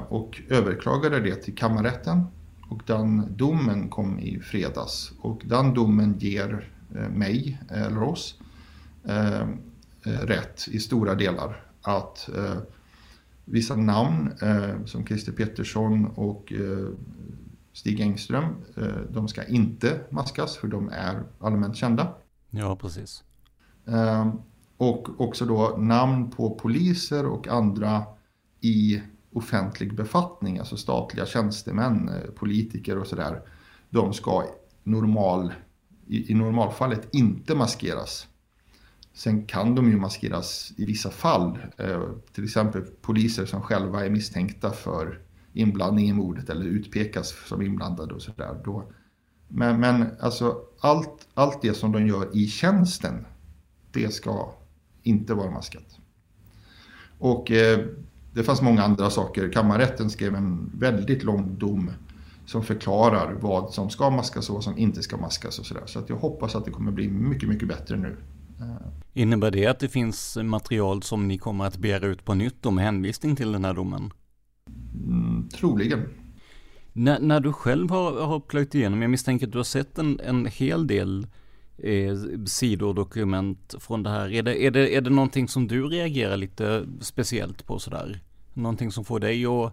[0.08, 2.24] och överklagade det till kammarrätten.
[2.68, 8.40] Och den domen kom i fredags och den domen ger eh, mig, eller oss,
[9.04, 9.46] eh, eh,
[10.02, 12.28] rätt i stora delar att
[13.44, 14.32] vissa namn
[14.86, 16.52] som Christer Pettersson och
[17.74, 18.44] Stig Engström.
[18.76, 22.14] Eh, de ska inte maskas för de är allmänt kända.
[22.50, 23.22] Ja, precis.
[23.86, 24.34] Eh,
[24.76, 28.02] och också då namn på poliser och andra
[28.60, 29.02] i
[29.34, 33.42] offentlig befattning, alltså statliga tjänstemän, eh, politiker och sådär.
[33.90, 34.44] De ska
[34.82, 35.52] normal,
[36.06, 38.28] i, i normalfallet inte maskeras.
[39.12, 41.58] Sen kan de ju maskeras i vissa fall.
[41.78, 45.20] Eh, till exempel poliser som själva är misstänkta för
[45.52, 48.60] inblandning i mordet eller utpekas som inblandade och sådär.
[49.48, 53.26] Men, men alltså allt, allt det som de gör i tjänsten,
[53.92, 54.54] det ska
[55.02, 55.98] inte vara maskat.
[57.18, 57.86] Och eh,
[58.34, 59.52] det fanns många andra saker.
[59.52, 61.90] Kammarrätten skrev en väldigt lång dom
[62.46, 65.82] som förklarar vad som ska maskas och vad som inte ska maskas och sådär.
[65.86, 68.16] Så att jag hoppas att det kommer bli mycket, mycket bättre nu.
[69.12, 72.84] Innebär det att det finns material som ni kommer att begära ut på nytt med
[72.84, 74.12] hänvisning till den här domen?
[75.06, 76.08] Mm, troligen.
[76.92, 80.20] När, när du själv har, har plöjt igenom, jag misstänker att du har sett en,
[80.20, 81.26] en hel del
[81.78, 84.32] eh, sidor och dokument från det här.
[84.32, 88.20] Är det, är, det, är det någonting som du reagerar lite speciellt på sådär?
[88.54, 89.72] Någonting som får dig att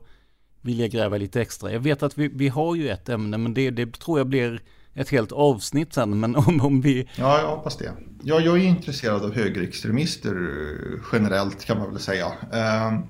[0.62, 1.72] vilja gräva lite extra?
[1.72, 4.62] Jag vet att vi, vi har ju ett ämne, men det, det tror jag blir
[4.94, 7.10] ett helt avsnitt sen, men om, om vi...
[7.16, 7.94] Ja, jag hoppas det.
[8.24, 12.28] Ja, jag är intresserad av högerextremister eh, generellt kan man väl säga.
[12.54, 13.04] Ehm,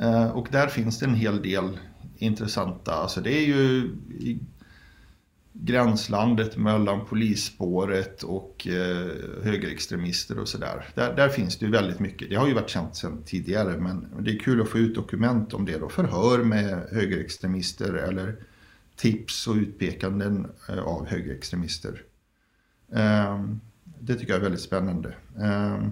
[0.00, 1.78] eh, och där finns det en hel del
[2.18, 3.90] intressanta, alltså det är ju
[5.60, 9.10] gränslandet mellan polisspåret och eh,
[9.42, 10.88] högerextremister och sådär.
[10.94, 12.30] Där, där finns det ju väldigt mycket.
[12.30, 15.54] Det har ju varit känt sedan tidigare, men det är kul att få ut dokument
[15.54, 15.88] om det då.
[15.88, 18.36] Förhör med högerextremister eller
[18.96, 22.02] tips och utpekanden eh, av högerextremister.
[22.92, 23.44] Eh,
[24.00, 25.14] det tycker jag är väldigt spännande.
[25.40, 25.90] Ehm,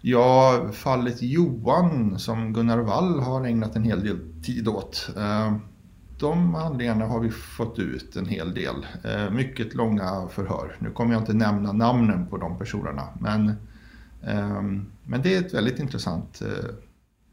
[0.00, 5.10] ja, fallet Johan som Gunnar Wall har ägnat en hel del tid åt.
[5.16, 5.60] Ehm,
[6.22, 8.86] Ehm, de handlingarna har vi fått ut en hel del.
[9.32, 10.76] Mycket långa förhör.
[10.78, 13.08] Nu kommer jag inte nämna namnen på de personerna.
[13.20, 13.52] Men,
[15.04, 16.74] men det är ett väldigt intressant eh,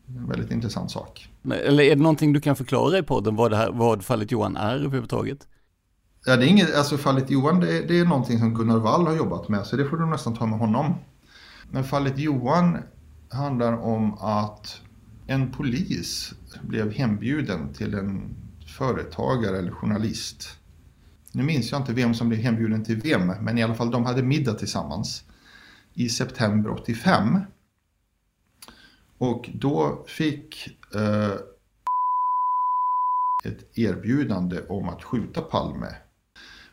[0.08, 1.30] en väldigt intressant sak.
[1.44, 4.58] Eller är det någonting du kan förklara i podden vad, det här, vad fallet Johan
[4.58, 5.48] är överhuvudtaget?
[6.26, 9.08] Ja, det är inget, alltså fallet Johan det är, det är någonting som Gunnar Wall
[9.08, 10.96] har jobbat med så det får du nästan ta med honom.
[11.72, 12.78] Men fallet Johan
[13.30, 14.82] handlar om att
[15.28, 18.36] en polis blev hembjuden till en
[18.76, 20.58] företagare eller journalist.
[21.32, 24.06] Nu minns jag inte vem som blev hembjuden till vem, men i alla fall de
[24.06, 25.24] hade middag tillsammans
[25.94, 27.40] i september 85.
[29.18, 31.34] Och då fick eh,
[33.46, 35.96] ett erbjudande om att skjuta Palme.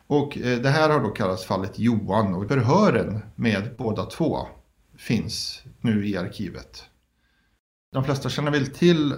[0.07, 4.47] Och eh, det här har då kallats fallet Johan och förhören med båda två
[4.97, 6.85] finns nu i arkivet.
[7.93, 9.15] De flesta känner väl till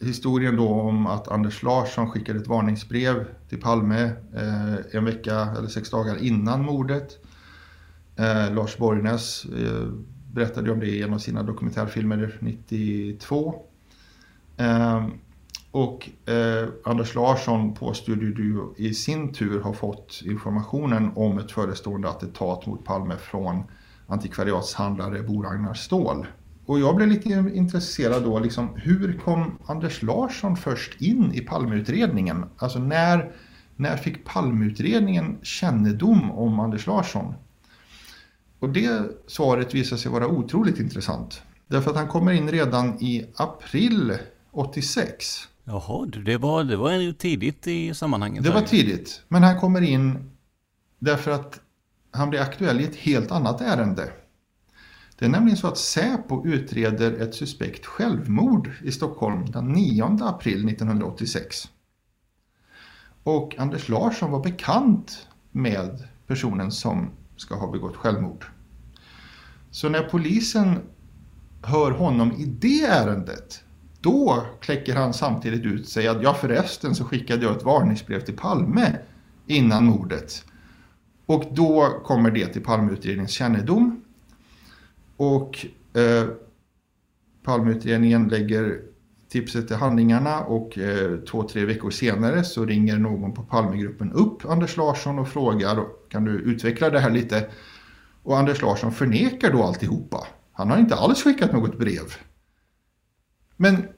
[0.00, 4.02] historien då om att Anders Larsson skickade ett varningsbrev till Palme
[4.34, 7.18] eh, en vecka eller sex dagar innan mordet.
[8.16, 9.88] Eh, Lars Borgnäs eh,
[10.32, 13.62] berättade om det i en av sina dokumentärfilmer 92.
[14.56, 15.06] Eh,
[15.70, 22.08] och eh, Anders Larsson påstod ju i sin tur ha fått informationen om ett förestående
[22.08, 23.62] attentat mot Palme från
[24.06, 26.26] antikvariatshandlare Bo Ragnar Ståhl.
[26.66, 32.44] Och jag blev lite intresserad då, liksom, hur kom Anders Larsson först in i Palmeutredningen?
[32.58, 33.32] Alltså när,
[33.76, 37.34] när fick Palmeutredningen kännedom om Anders Larsson?
[38.58, 41.42] Och det svaret visar sig vara otroligt intressant.
[41.66, 44.18] Därför att han kommer in redan i april
[44.50, 45.48] 86.
[45.64, 48.44] Jaha, det var, det var tidigt i sammanhanget.
[48.44, 49.22] Det var tidigt.
[49.28, 50.30] Men han kommer in
[50.98, 51.60] därför att
[52.10, 54.12] han blir aktuell i ett helt annat ärende.
[55.18, 60.68] Det är nämligen så att Säpo utreder ett suspekt självmord i Stockholm den 9 april
[60.68, 61.68] 1986.
[63.22, 68.44] Och Anders Larsson var bekant med personen som ska ha begått självmord.
[69.70, 70.78] Så när polisen
[71.62, 73.64] hör honom i det ärendet,
[74.00, 78.36] då kläcker han samtidigt ut sig att ja förresten så skickade jag ett varningsbrev till
[78.36, 78.96] Palme
[79.46, 80.44] innan mordet.
[81.26, 84.03] Och då kommer det till Palmeutredningens kännedom.
[85.16, 86.28] Och eh,
[87.42, 88.80] Palmeutredningen lägger
[89.28, 94.44] tipset till handlingarna och eh, två, tre veckor senare så ringer någon på Palmegruppen upp
[94.44, 97.46] Anders Larsson och frågar kan du utveckla det här lite?
[98.22, 100.26] Och Anders Larsson förnekar då alltihopa.
[100.52, 102.14] Han har inte alls skickat något brev.
[103.56, 103.88] Men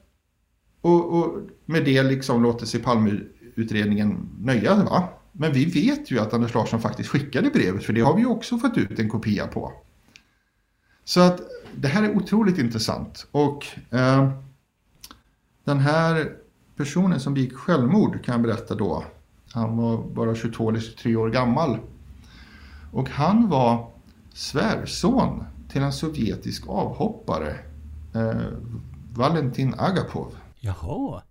[0.81, 5.09] och, och med det liksom låter sig Palmeutredningen nöja va?
[5.31, 8.27] Men vi vet ju att Anders Larsson faktiskt skickade brevet för det har vi ju
[8.27, 9.73] också fått ut en kopia på.
[11.07, 11.41] Så att
[11.75, 14.31] det här är otroligt intressant och eh,
[15.63, 16.37] den här
[16.77, 19.03] Personen som begick självmord kan jag berätta då.
[19.51, 21.77] Han var bara 22 eller 23 år gammal.
[22.91, 23.91] Och han var
[24.33, 27.55] svärson till en sovjetisk avhoppare.
[28.15, 28.41] Eh,
[29.13, 30.31] Valentin Agapov.
[30.59, 31.21] Jaha.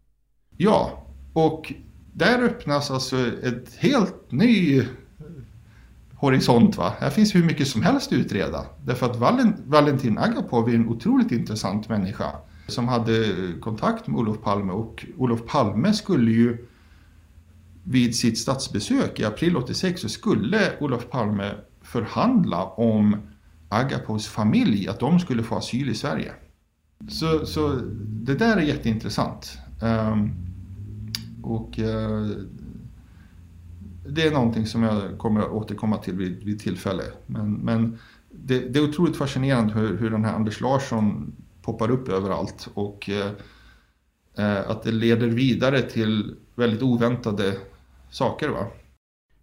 [0.56, 1.72] Ja, och
[2.12, 4.84] där öppnas alltså ett helt ny
[6.16, 6.76] horisont.
[6.76, 6.92] Va?
[6.98, 8.66] Här finns hur mycket som helst att utreda.
[8.84, 9.16] Därför att
[9.66, 12.30] Valentin Agapov är en otroligt intressant människa
[12.66, 16.66] som hade kontakt med Olof Palme och Olof Palme skulle ju
[17.84, 23.16] vid sitt statsbesök i april 86 så skulle Olof Palme förhandla om
[23.68, 26.32] Agapovs familj, att de skulle få asyl i Sverige.
[27.08, 29.58] Så, så det där är jätteintressant.
[29.82, 30.32] Um,
[31.42, 32.30] och uh,
[34.08, 37.02] det är någonting som jag kommer att återkomma till vid, vid tillfälle.
[37.26, 37.98] Men, men
[38.30, 41.32] det, det, är otroligt fascinerande hur, hur den här Anders Larsson
[41.62, 47.56] poppar upp överallt och eh, att det leder vidare till väldigt oväntade
[48.10, 48.48] saker.
[48.48, 48.66] Va?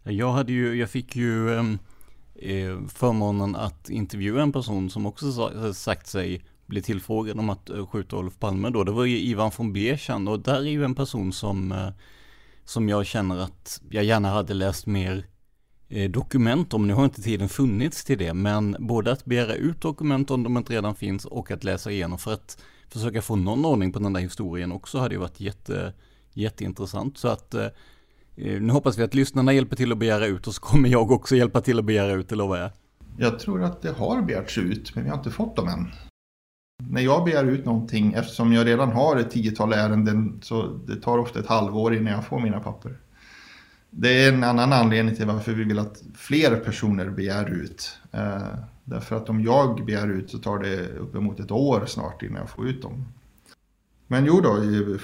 [0.04, 1.78] Jag, hade ju, jag fick ju ehm,
[2.36, 7.86] eh, förmånen att intervjua en person som också sagt sig bli tillfrågad om att eh,
[7.86, 8.84] skjuta Olof Palme då.
[8.84, 11.90] Det var ju Ivan von Bechan och där är ju en person som, eh,
[12.66, 15.26] som jag känner att jag gärna hade läst mer
[15.90, 16.88] eh, dokument om.
[16.88, 20.58] Nu har inte tiden funnits till det, men både att begära ut dokument om de
[20.58, 22.58] inte redan finns och att läsa igenom för att
[22.90, 25.94] försöka få någon ordning på den där historien också hade ju varit jätte,
[26.34, 27.18] jätteintressant.
[27.18, 27.66] Så att eh,
[28.36, 31.12] eh, nu hoppas vi att lyssnarna hjälper till att begära ut och så kommer jag
[31.12, 32.72] också hjälpa till att begära ut, det lovar jag.
[33.18, 35.92] Jag tror att det har begärts ut, men vi har inte fått dem än.
[36.78, 41.18] När jag begär ut någonting, eftersom jag redan har ett tiotal ärenden, så det tar
[41.18, 42.98] ofta ett halvår innan jag får mina papper.
[43.90, 47.98] Det är en annan anledning till varför vi vill att fler personer begär ut.
[48.12, 48.42] Eh,
[48.84, 52.50] därför att om jag begär ut så tar det uppemot ett år snart innan jag
[52.50, 53.06] får ut dem.
[54.08, 54.54] Men jo då,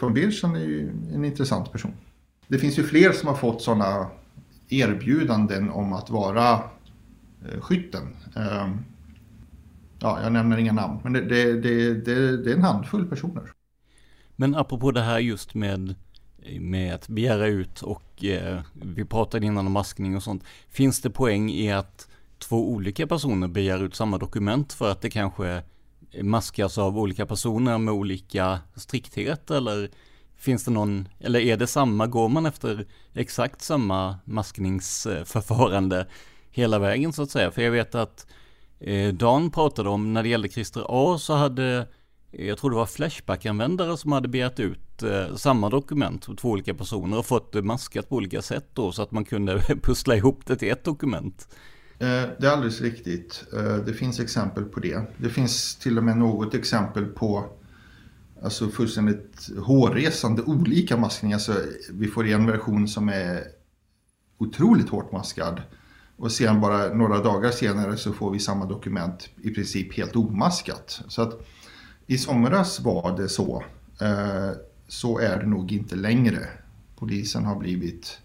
[0.02, 1.94] von Birchen är ju en intressant person.
[2.48, 4.08] Det finns ju fler som har fått sådana
[4.70, 8.16] erbjudanden om att vara eh, skytten.
[8.36, 8.70] Eh,
[10.00, 13.44] ja, jag nämner inga namn, men det, det, det, det, är en handfull personer.
[14.36, 15.96] Men apropå det här just med,
[16.60, 20.44] med att begära ut och eh, vi pratade innan om maskning och sånt.
[20.70, 25.10] Finns det poäng i att två olika personer begär ut samma dokument för att det
[25.10, 25.64] kanske
[26.22, 29.90] maskas av olika personer med olika strikthet eller
[30.40, 36.08] Finns det någon, eller är det samma, går man efter exakt samma maskningsförfarande
[36.52, 37.52] hela vägen så att säga?
[37.52, 38.34] För jag vet att eh,
[38.80, 41.88] Eh, Dan pratade om, när det gällde Christer A så hade,
[42.32, 46.50] eh, jag tror det var Flashback-användare som hade begärt ut eh, samma dokument på två
[46.50, 50.16] olika personer och fått det maskat på olika sätt då så att man kunde pussla
[50.16, 51.48] ihop det till ett dokument.
[52.00, 52.08] Eh,
[52.40, 53.44] det är alldeles riktigt.
[53.54, 55.02] Eh, det finns exempel på det.
[55.18, 57.50] Det finns till och med något exempel på
[58.44, 61.36] Alltså fullständigt hårresande olika maskningar.
[61.36, 61.54] Alltså,
[61.92, 63.44] vi får en version som är
[64.38, 65.62] otroligt hårt maskad.
[66.20, 71.02] Och sen bara några dagar senare så får vi samma dokument i princip helt omaskat.
[71.08, 71.40] Så att
[72.08, 73.64] i somras var det så.
[74.02, 74.52] Eh,
[74.88, 76.40] så är det nog inte längre.
[76.96, 78.20] Polisen har blivit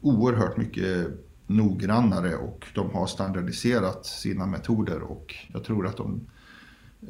[0.00, 1.08] oerhört mycket
[1.46, 6.20] noggrannare och de har standardiserat sina metoder och jag tror att de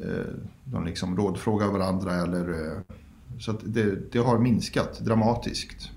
[0.02, 2.78] eh, de liksom rådfrågar varandra eller eh,
[3.38, 5.90] så att det, det har minskat dramatiskt.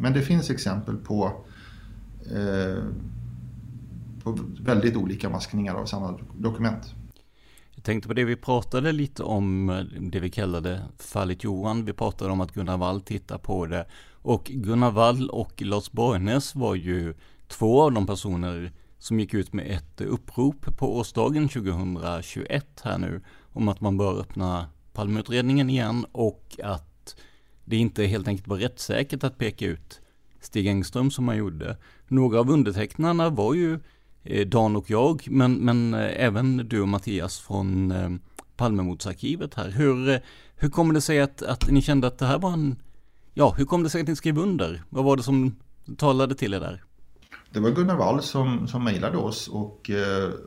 [0.00, 1.44] Men det finns exempel på,
[4.26, 6.94] på väldigt olika maskningar av samma dokument.
[7.74, 11.84] Jag tänkte på det vi pratade lite om, eh, det vi kallade fallet Johan.
[11.84, 13.86] Vi pratade om att Gunnar Wall tittar på det.
[14.12, 17.14] Och Gunnar Wall och Lars Borgnäs var ju
[17.48, 23.20] två av de personer som gick ut med ett upprop på årsdagen 2021 här nu
[23.52, 27.16] om att man bör öppna Palmeutredningen igen och att
[27.64, 30.00] det inte helt enkelt var rättssäkert att peka ut
[30.40, 31.76] Stig Engström som man gjorde.
[32.08, 33.78] Några av undertecknarna var ju
[34.26, 38.10] Eh, Dan och jag, men, men eh, även du och Mattias från eh,
[38.56, 39.70] Palmemordsarkivet här.
[39.70, 40.20] Hur,
[40.56, 42.76] hur kommer det sig att, att ni kände att det här var en,
[43.34, 44.82] ja, hur kom det sig att ni skrev under?
[44.90, 45.56] Vad var det som
[45.96, 46.82] talade till er där?
[47.50, 49.90] Det var Gunnar Wall som, som mejlade oss och,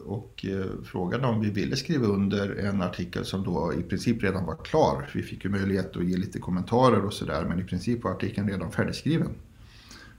[0.06, 0.46] och
[0.86, 5.10] frågade om vi ville skriva under en artikel som då i princip redan var klar.
[5.14, 8.50] Vi fick ju möjlighet att ge lite kommentarer och sådär men i princip var artikeln
[8.50, 9.30] redan färdigskriven.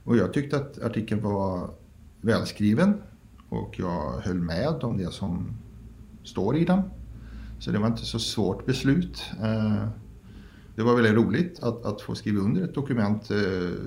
[0.03, 1.69] Och jag tyckte att artikeln var
[2.21, 3.01] välskriven
[3.51, 5.53] och jag höll med om det som
[6.23, 6.81] står i den.
[7.59, 9.23] Så det var inte så svårt beslut.
[9.41, 9.87] Eh,
[10.75, 13.31] det var väldigt roligt att, att få skriva under ett dokument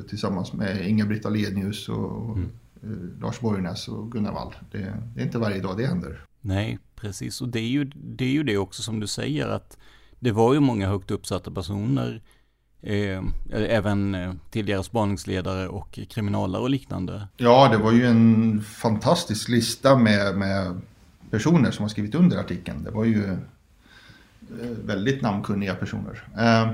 [0.09, 2.51] tillsammans med Inga-Britt Alenius och mm
[2.85, 4.55] Eh, Lars Borgnäs och Gunnar Wall.
[4.71, 4.79] Det,
[5.15, 6.21] det, är inte varje dag det händer.
[6.41, 7.41] Nej, precis.
[7.41, 9.79] Och det är, ju, det är ju det också som du säger att
[10.19, 12.21] det var ju många högt uppsatta personer Eh,
[12.87, 17.29] Eh, eh, även eh, tidigare spaningsledare och kriminaler och liknande.
[17.37, 20.81] Ja, det var ju en fantastisk lista med, med
[21.31, 22.85] personer som har skrivit under artikeln.
[22.85, 23.37] Det var ju
[24.85, 26.25] väldigt namnkunniga personer.
[26.39, 26.71] Eh,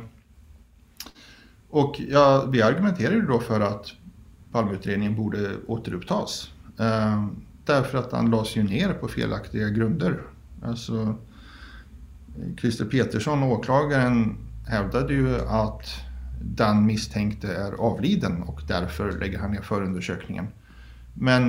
[1.71, 3.93] och ja, vi argumenterade då för att
[4.53, 6.51] Palmeutredningen borde återupptas.
[6.79, 7.27] Eh,
[7.65, 10.21] därför att han lades ju ner på felaktiga grunder.
[10.63, 11.15] Alltså,
[12.61, 14.37] Christer Petersson, åklagaren,
[14.71, 15.87] hävdade ju att
[16.41, 20.47] den misstänkte är avliden och därför lägger han ner förundersökningen.
[21.15, 21.49] Men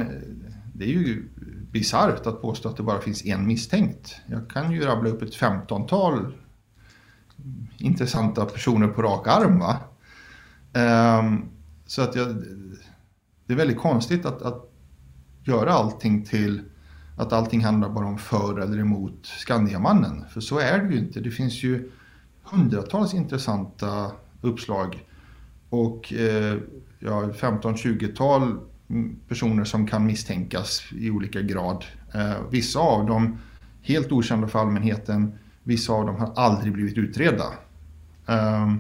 [0.74, 1.30] det är ju
[1.72, 4.16] bisarrt att påstå att det bara finns en misstänkt.
[4.26, 6.34] Jag kan ju rabbla upp ett femtontal
[7.78, 9.60] intressanta personer på rak arm.
[9.60, 9.78] Va?
[11.20, 11.50] Um,
[11.86, 12.36] så att jag,
[13.46, 14.72] det är väldigt konstigt att, att
[15.44, 16.62] göra allting till
[17.18, 20.26] att allting handlar bara om för eller emot Skandiamannen.
[20.30, 21.20] För så är det ju inte.
[21.20, 21.92] Det finns ju
[22.44, 24.12] hundratals intressanta
[24.42, 25.06] uppslag
[25.70, 26.58] och eh,
[27.00, 28.58] ja, 15-20-tal
[29.28, 31.86] personer som kan misstänkas i olika grad.
[32.14, 33.38] Eh, vissa av dem
[33.82, 35.34] helt okända för allmänheten,
[35.64, 37.46] vissa av dem har aldrig blivit utredda.
[38.28, 38.74] Eh,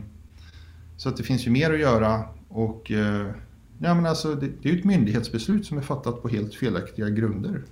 [0.97, 3.27] så att det finns ju mer att göra och eh,
[3.79, 7.63] ja, men alltså, det, det är ett myndighetsbeslut som är fattat på helt felaktiga grunder.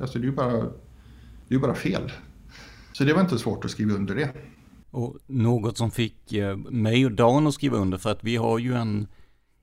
[0.00, 0.66] Alltså det är ju bara,
[1.48, 2.12] det är bara fel.
[2.92, 4.30] Så det var inte svårt att skriva under det.
[4.90, 8.58] Och något som fick eh, mig och Dan att skriva under för att vi har
[8.58, 9.06] ju en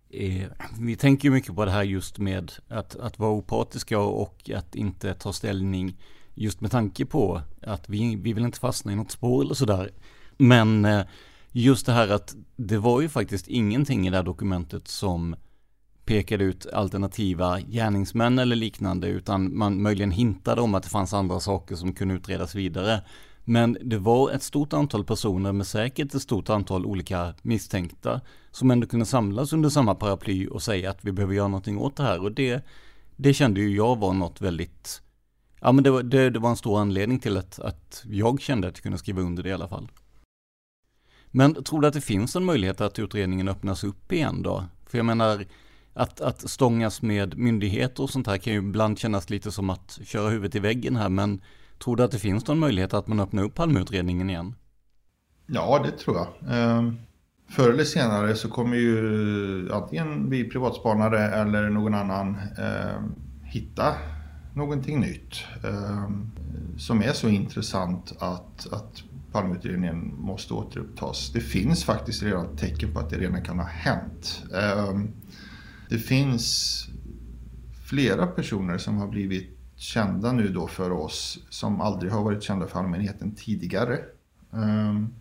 [0.09, 0.47] eh,
[0.79, 4.75] vi tänker ju mycket på det här just med att, att vara opartiska och att
[4.75, 5.97] inte ta ställning
[6.35, 9.91] just med tanke på att vi, vi vill inte fastna i något spår eller sådär.
[10.37, 11.01] Men eh,
[11.51, 15.35] just det här att det var ju faktiskt ingenting i det här dokumentet som
[16.05, 21.39] pekade ut alternativa gärningsmän eller liknande utan man möjligen hintade om att det fanns andra
[21.39, 23.01] saker som kunde utredas vidare.
[23.45, 28.21] Men det var ett stort antal personer med säkert ett stort antal olika misstänkta
[28.51, 31.95] som ändå kunde samlas under samma paraply och säga att vi behöver göra någonting åt
[31.95, 32.65] det här och det,
[33.15, 35.01] det kände ju jag var något väldigt
[35.65, 38.67] Ja men det var, det, det var en stor anledning till att, att jag kände
[38.67, 39.91] att jag kunde skriva under det i alla fall.
[41.27, 44.65] Men tror du att det finns en möjlighet att utredningen öppnas upp igen då?
[44.85, 45.45] För jag menar,
[45.93, 49.99] att, att stångas med myndigheter och sånt här kan ju ibland kännas lite som att
[50.03, 51.41] köra huvudet i väggen här, men
[51.83, 54.55] tror du att det finns någon möjlighet att man öppnar upp Palmeutredningen igen?
[55.47, 56.27] Ja, det tror jag.
[56.51, 56.97] Ehm,
[57.49, 63.95] förr eller senare så kommer ju antingen vi privatspanare eller någon annan ehm, hitta
[64.53, 66.31] någonting nytt ehm,
[66.77, 71.31] som är så intressant att, att Palmeutredningen måste återupptas.
[71.33, 74.43] Det finns faktiskt redan tecken på att det redan kan ha hänt.
[75.89, 76.87] Det finns
[77.85, 82.67] flera personer som har blivit kända nu då för oss som aldrig har varit kända
[82.67, 83.99] för allmänheten tidigare.
[84.51, 85.13] Um,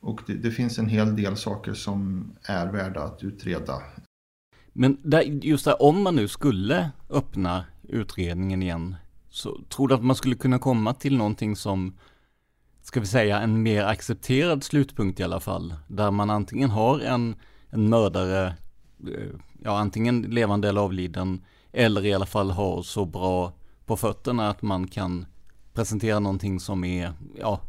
[0.00, 3.82] och det, det, finns en hel del saker som är värda att utreda.
[4.72, 8.96] Men där, just där, om man nu skulle öppna utredningen igen,
[9.30, 11.96] så tror du att man skulle kunna komma till någonting som,
[12.82, 15.74] ska vi säga, en mer accepterad slutpunkt i alla fall?
[15.88, 17.34] Där man antingen har en,
[17.70, 18.46] en mördare,
[19.06, 23.52] eh, ja antingen levande eller avliden, eller i alla fall har så bra
[23.88, 25.26] på fötterna att man kan
[25.72, 27.60] presentera någonting som är, ja,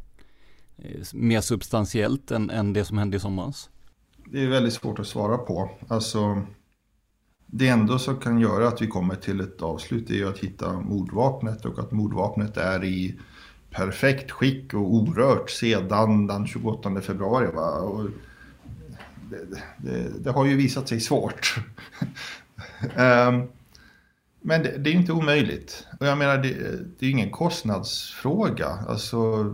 [0.77, 3.69] eh, mer substantiellt än, än det som hände i somras?
[4.25, 5.71] Det är väldigt svårt att svara på.
[5.87, 6.41] Alltså,
[7.45, 10.73] det enda som kan göra att vi kommer till ett avslut är ju att hitta
[10.73, 13.19] mordvapnet och att mordvapnet är i
[13.71, 17.51] perfekt skick och orört sedan den 28 februari.
[17.55, 17.71] Va?
[17.71, 18.09] Och
[19.29, 21.55] det, det, det har ju visat sig svårt.
[22.97, 23.47] um,
[24.41, 25.87] Men det, det är inte omöjligt.
[25.99, 26.53] Och jag menar, det,
[26.99, 28.67] det är ingen kostnadsfråga.
[28.67, 29.53] Alltså,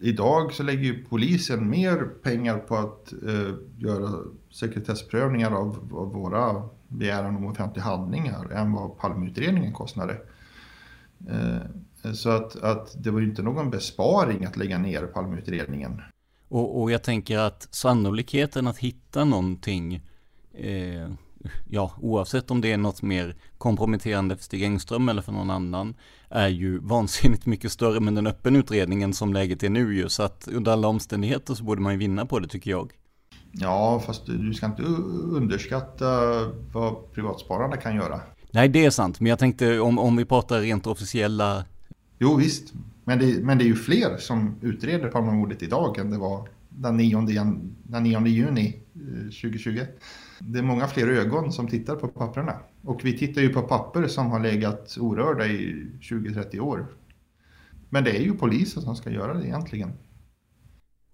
[0.00, 4.10] idag så lägger ju polisen mer pengar på att eh, göra
[4.50, 10.16] sekretessprövningar av, av våra begäran om offentliga handlingar än vad Palmeutredningen kostade.
[11.28, 16.02] Eh, så att, att det var ju inte någon besparing att lägga ner Palmeutredningen.
[16.48, 19.94] Och, och jag tänker att sannolikheten att hitta någonting
[20.52, 21.10] eh
[21.68, 25.94] ja, oavsett om det är något mer komprometterande för Stig Engström eller för någon annan,
[26.28, 30.08] är ju vansinnigt mycket större med den öppen utredningen som läget är nu ju.
[30.08, 32.92] Så att under alla omständigheter så borde man ju vinna på det tycker jag.
[33.52, 36.06] Ja, fast du ska inte underskatta
[36.72, 38.20] vad privatspararna kan göra.
[38.50, 39.20] Nej, det är sant.
[39.20, 41.64] Men jag tänkte om, om vi pratar rent officiella...
[42.18, 42.72] Jo, visst.
[43.04, 46.96] Men det, men det är ju fler som utreder Palmemordet idag än det var den
[46.96, 47.26] 9,
[47.82, 48.76] den 9 juni
[49.42, 49.80] 2020.
[50.40, 52.56] Det är många fler ögon som tittar på papperna.
[52.84, 56.86] Och vi tittar ju på papper som har legat orörda i 20-30 år.
[57.88, 59.92] Men det är ju polisen som ska göra det egentligen.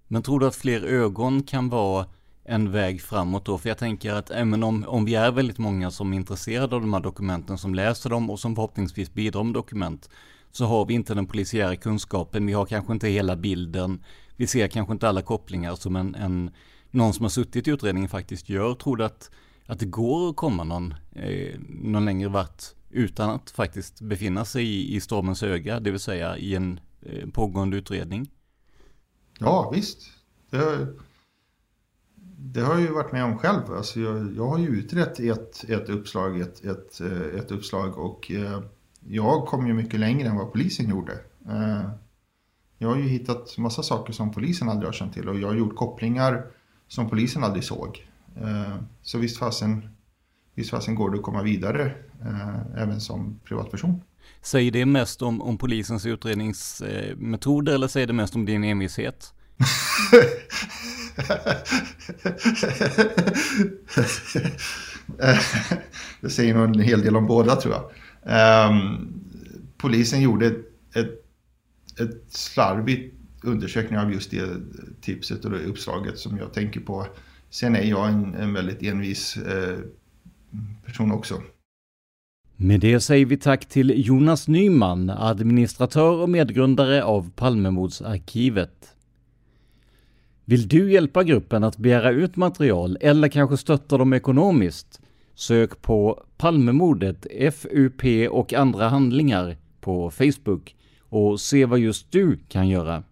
[0.08, 2.06] Men tror du att fler ögon kan vara
[2.44, 3.58] en väg framåt då?
[3.58, 6.80] För jag tänker att även om, om vi är väldigt många som är intresserade av
[6.80, 10.10] de här dokumenten, som läser dem och som förhoppningsvis bidrar med dokument,
[10.50, 14.04] så har vi inte den polisiära kunskapen, vi har kanske inte hela bilden,
[14.36, 16.50] vi ser kanske inte alla kopplingar som en, en
[16.96, 18.74] någon som har suttit i utredningen faktiskt gör.
[18.74, 19.30] Tror du att,
[19.66, 24.64] att det går att komma någon, eh, någon längre vart utan att faktiskt befinna sig
[24.64, 28.30] i, i stormens öga, det vill säga i en eh, pågående utredning?
[29.38, 30.02] Ja, visst.
[30.50, 30.86] Det,
[32.38, 33.72] det har jag ju varit med om själv.
[33.72, 38.30] Alltså jag, jag har ju utrett ett, ett uppslag, ett, ett, eh, ett uppslag och
[38.30, 38.60] eh,
[39.00, 41.12] jag kom ju mycket längre än vad polisen gjorde.
[41.48, 41.90] Eh,
[42.78, 45.54] jag har ju hittat massa saker som polisen aldrig har känt till och jag har
[45.54, 46.46] gjort kopplingar
[46.88, 48.06] som polisen aldrig såg.
[49.02, 49.88] Så visst fasen,
[50.54, 51.94] visst fasen går det att komma vidare
[52.76, 54.00] även som privatperson.
[54.42, 59.32] Säger det mest om, om polisens utredningsmetoder eller säger det mest om din envishet?
[66.20, 67.90] det säger nog en hel del om båda tror jag.
[68.70, 69.12] Um,
[69.76, 71.24] polisen gjorde ett, ett,
[72.00, 74.60] ett slarvigt undersökning av just det
[75.00, 77.06] tipset och det uppslaget som jag tänker på.
[77.50, 79.78] Sen är jag en, en väldigt envis eh,
[80.84, 81.42] person också.
[82.56, 88.96] Med det säger vi tack till Jonas Nyman, administratör och medgrundare av Palmemordsarkivet.
[90.44, 95.00] Vill du hjälpa gruppen att begära ut material eller kanske stötta dem ekonomiskt?
[95.34, 100.76] Sök på Palmemordet, FUP och andra handlingar på Facebook
[101.08, 103.02] och se vad just du kan göra.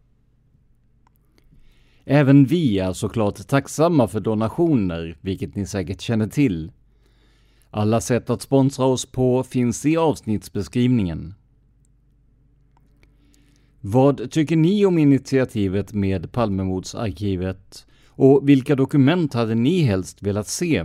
[2.04, 6.72] Även vi är såklart tacksamma för donationer, vilket ni säkert känner till.
[7.70, 11.34] Alla sätt att sponsra oss på finns i avsnittsbeskrivningen.
[13.80, 17.86] Vad tycker ni om initiativet med Palmemordsarkivet?
[18.08, 20.84] Och vilka dokument hade ni helst velat se?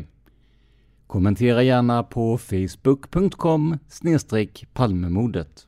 [1.07, 3.77] Kommentera gärna på facebook.com
[4.73, 5.67] palmemordet.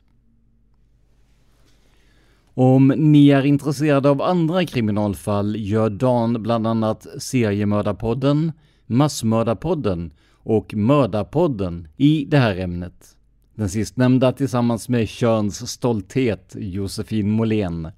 [2.54, 8.52] Om ni är intresserade av andra kriminalfall gör Dan bland annat Seriemördarpodden,
[8.86, 13.16] Massmördarpodden och Mördarpodden i det här ämnet.
[13.54, 17.88] Den sistnämnda tillsammans med Körns stolthet Josefin Måhlén.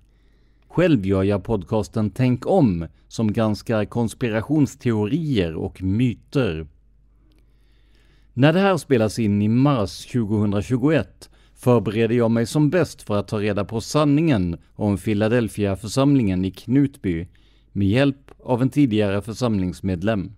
[0.68, 6.66] Själv gör jag podcasten Tänk om som granskar konspirationsteorier och myter.
[8.32, 11.30] När det här spelas in i mars 2021
[11.64, 17.28] förbereder jag mig som bäst för att ta reda på sanningen om Philadelphia-församlingen i Knutby
[17.72, 20.32] med hjälp av en tidigare församlingsmedlem.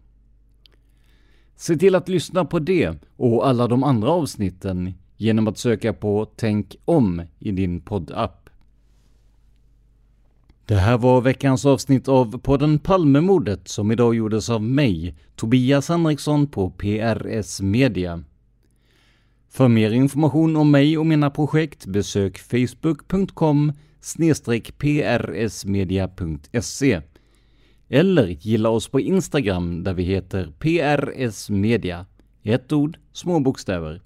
[1.57, 6.31] Se till att lyssna på det och alla de andra avsnitten genom att söka på
[6.37, 8.51] Tänk om i din poddapp.
[10.67, 16.47] Det här var veckans avsnitt av podden Palmemordet som idag gjordes av mig, Tobias Henriksson
[16.47, 18.25] på PRS Media.
[19.57, 23.73] För mer information om mig och mina projekt besök facebook.com
[24.79, 27.01] prsmedia.se
[27.89, 32.07] eller gilla oss på Instagram där vi heter prsmedia,
[32.43, 34.03] Ett ord, små bokstäver.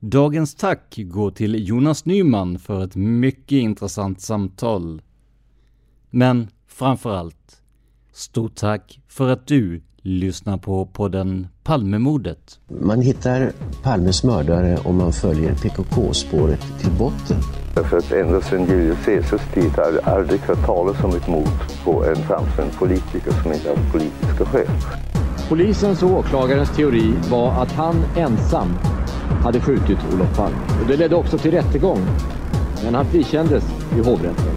[0.00, 5.02] Dagens tack går till Jonas Nyman för ett mycket intressant samtal.
[6.10, 7.62] Men framför allt,
[8.12, 12.58] stort tack för att du lyssnar på podden Palmemordet.
[12.68, 13.52] Man hittar
[13.82, 17.36] Palmes mördare om man följer PKK-spåret till botten.
[17.74, 21.48] För att ända sedan Julius Caesars tid har jag aldrig hört talas om ett mord
[21.84, 24.66] på en framstående politiker som inte haft politiska skäl.
[25.48, 28.68] Polisens och åklagarens teori var att han ensam
[29.42, 30.56] hade skjutit Olof Palme.
[30.82, 32.00] Och det ledde också till rättegång.
[32.84, 33.64] Men han frikändes
[33.96, 34.56] i hovrätten.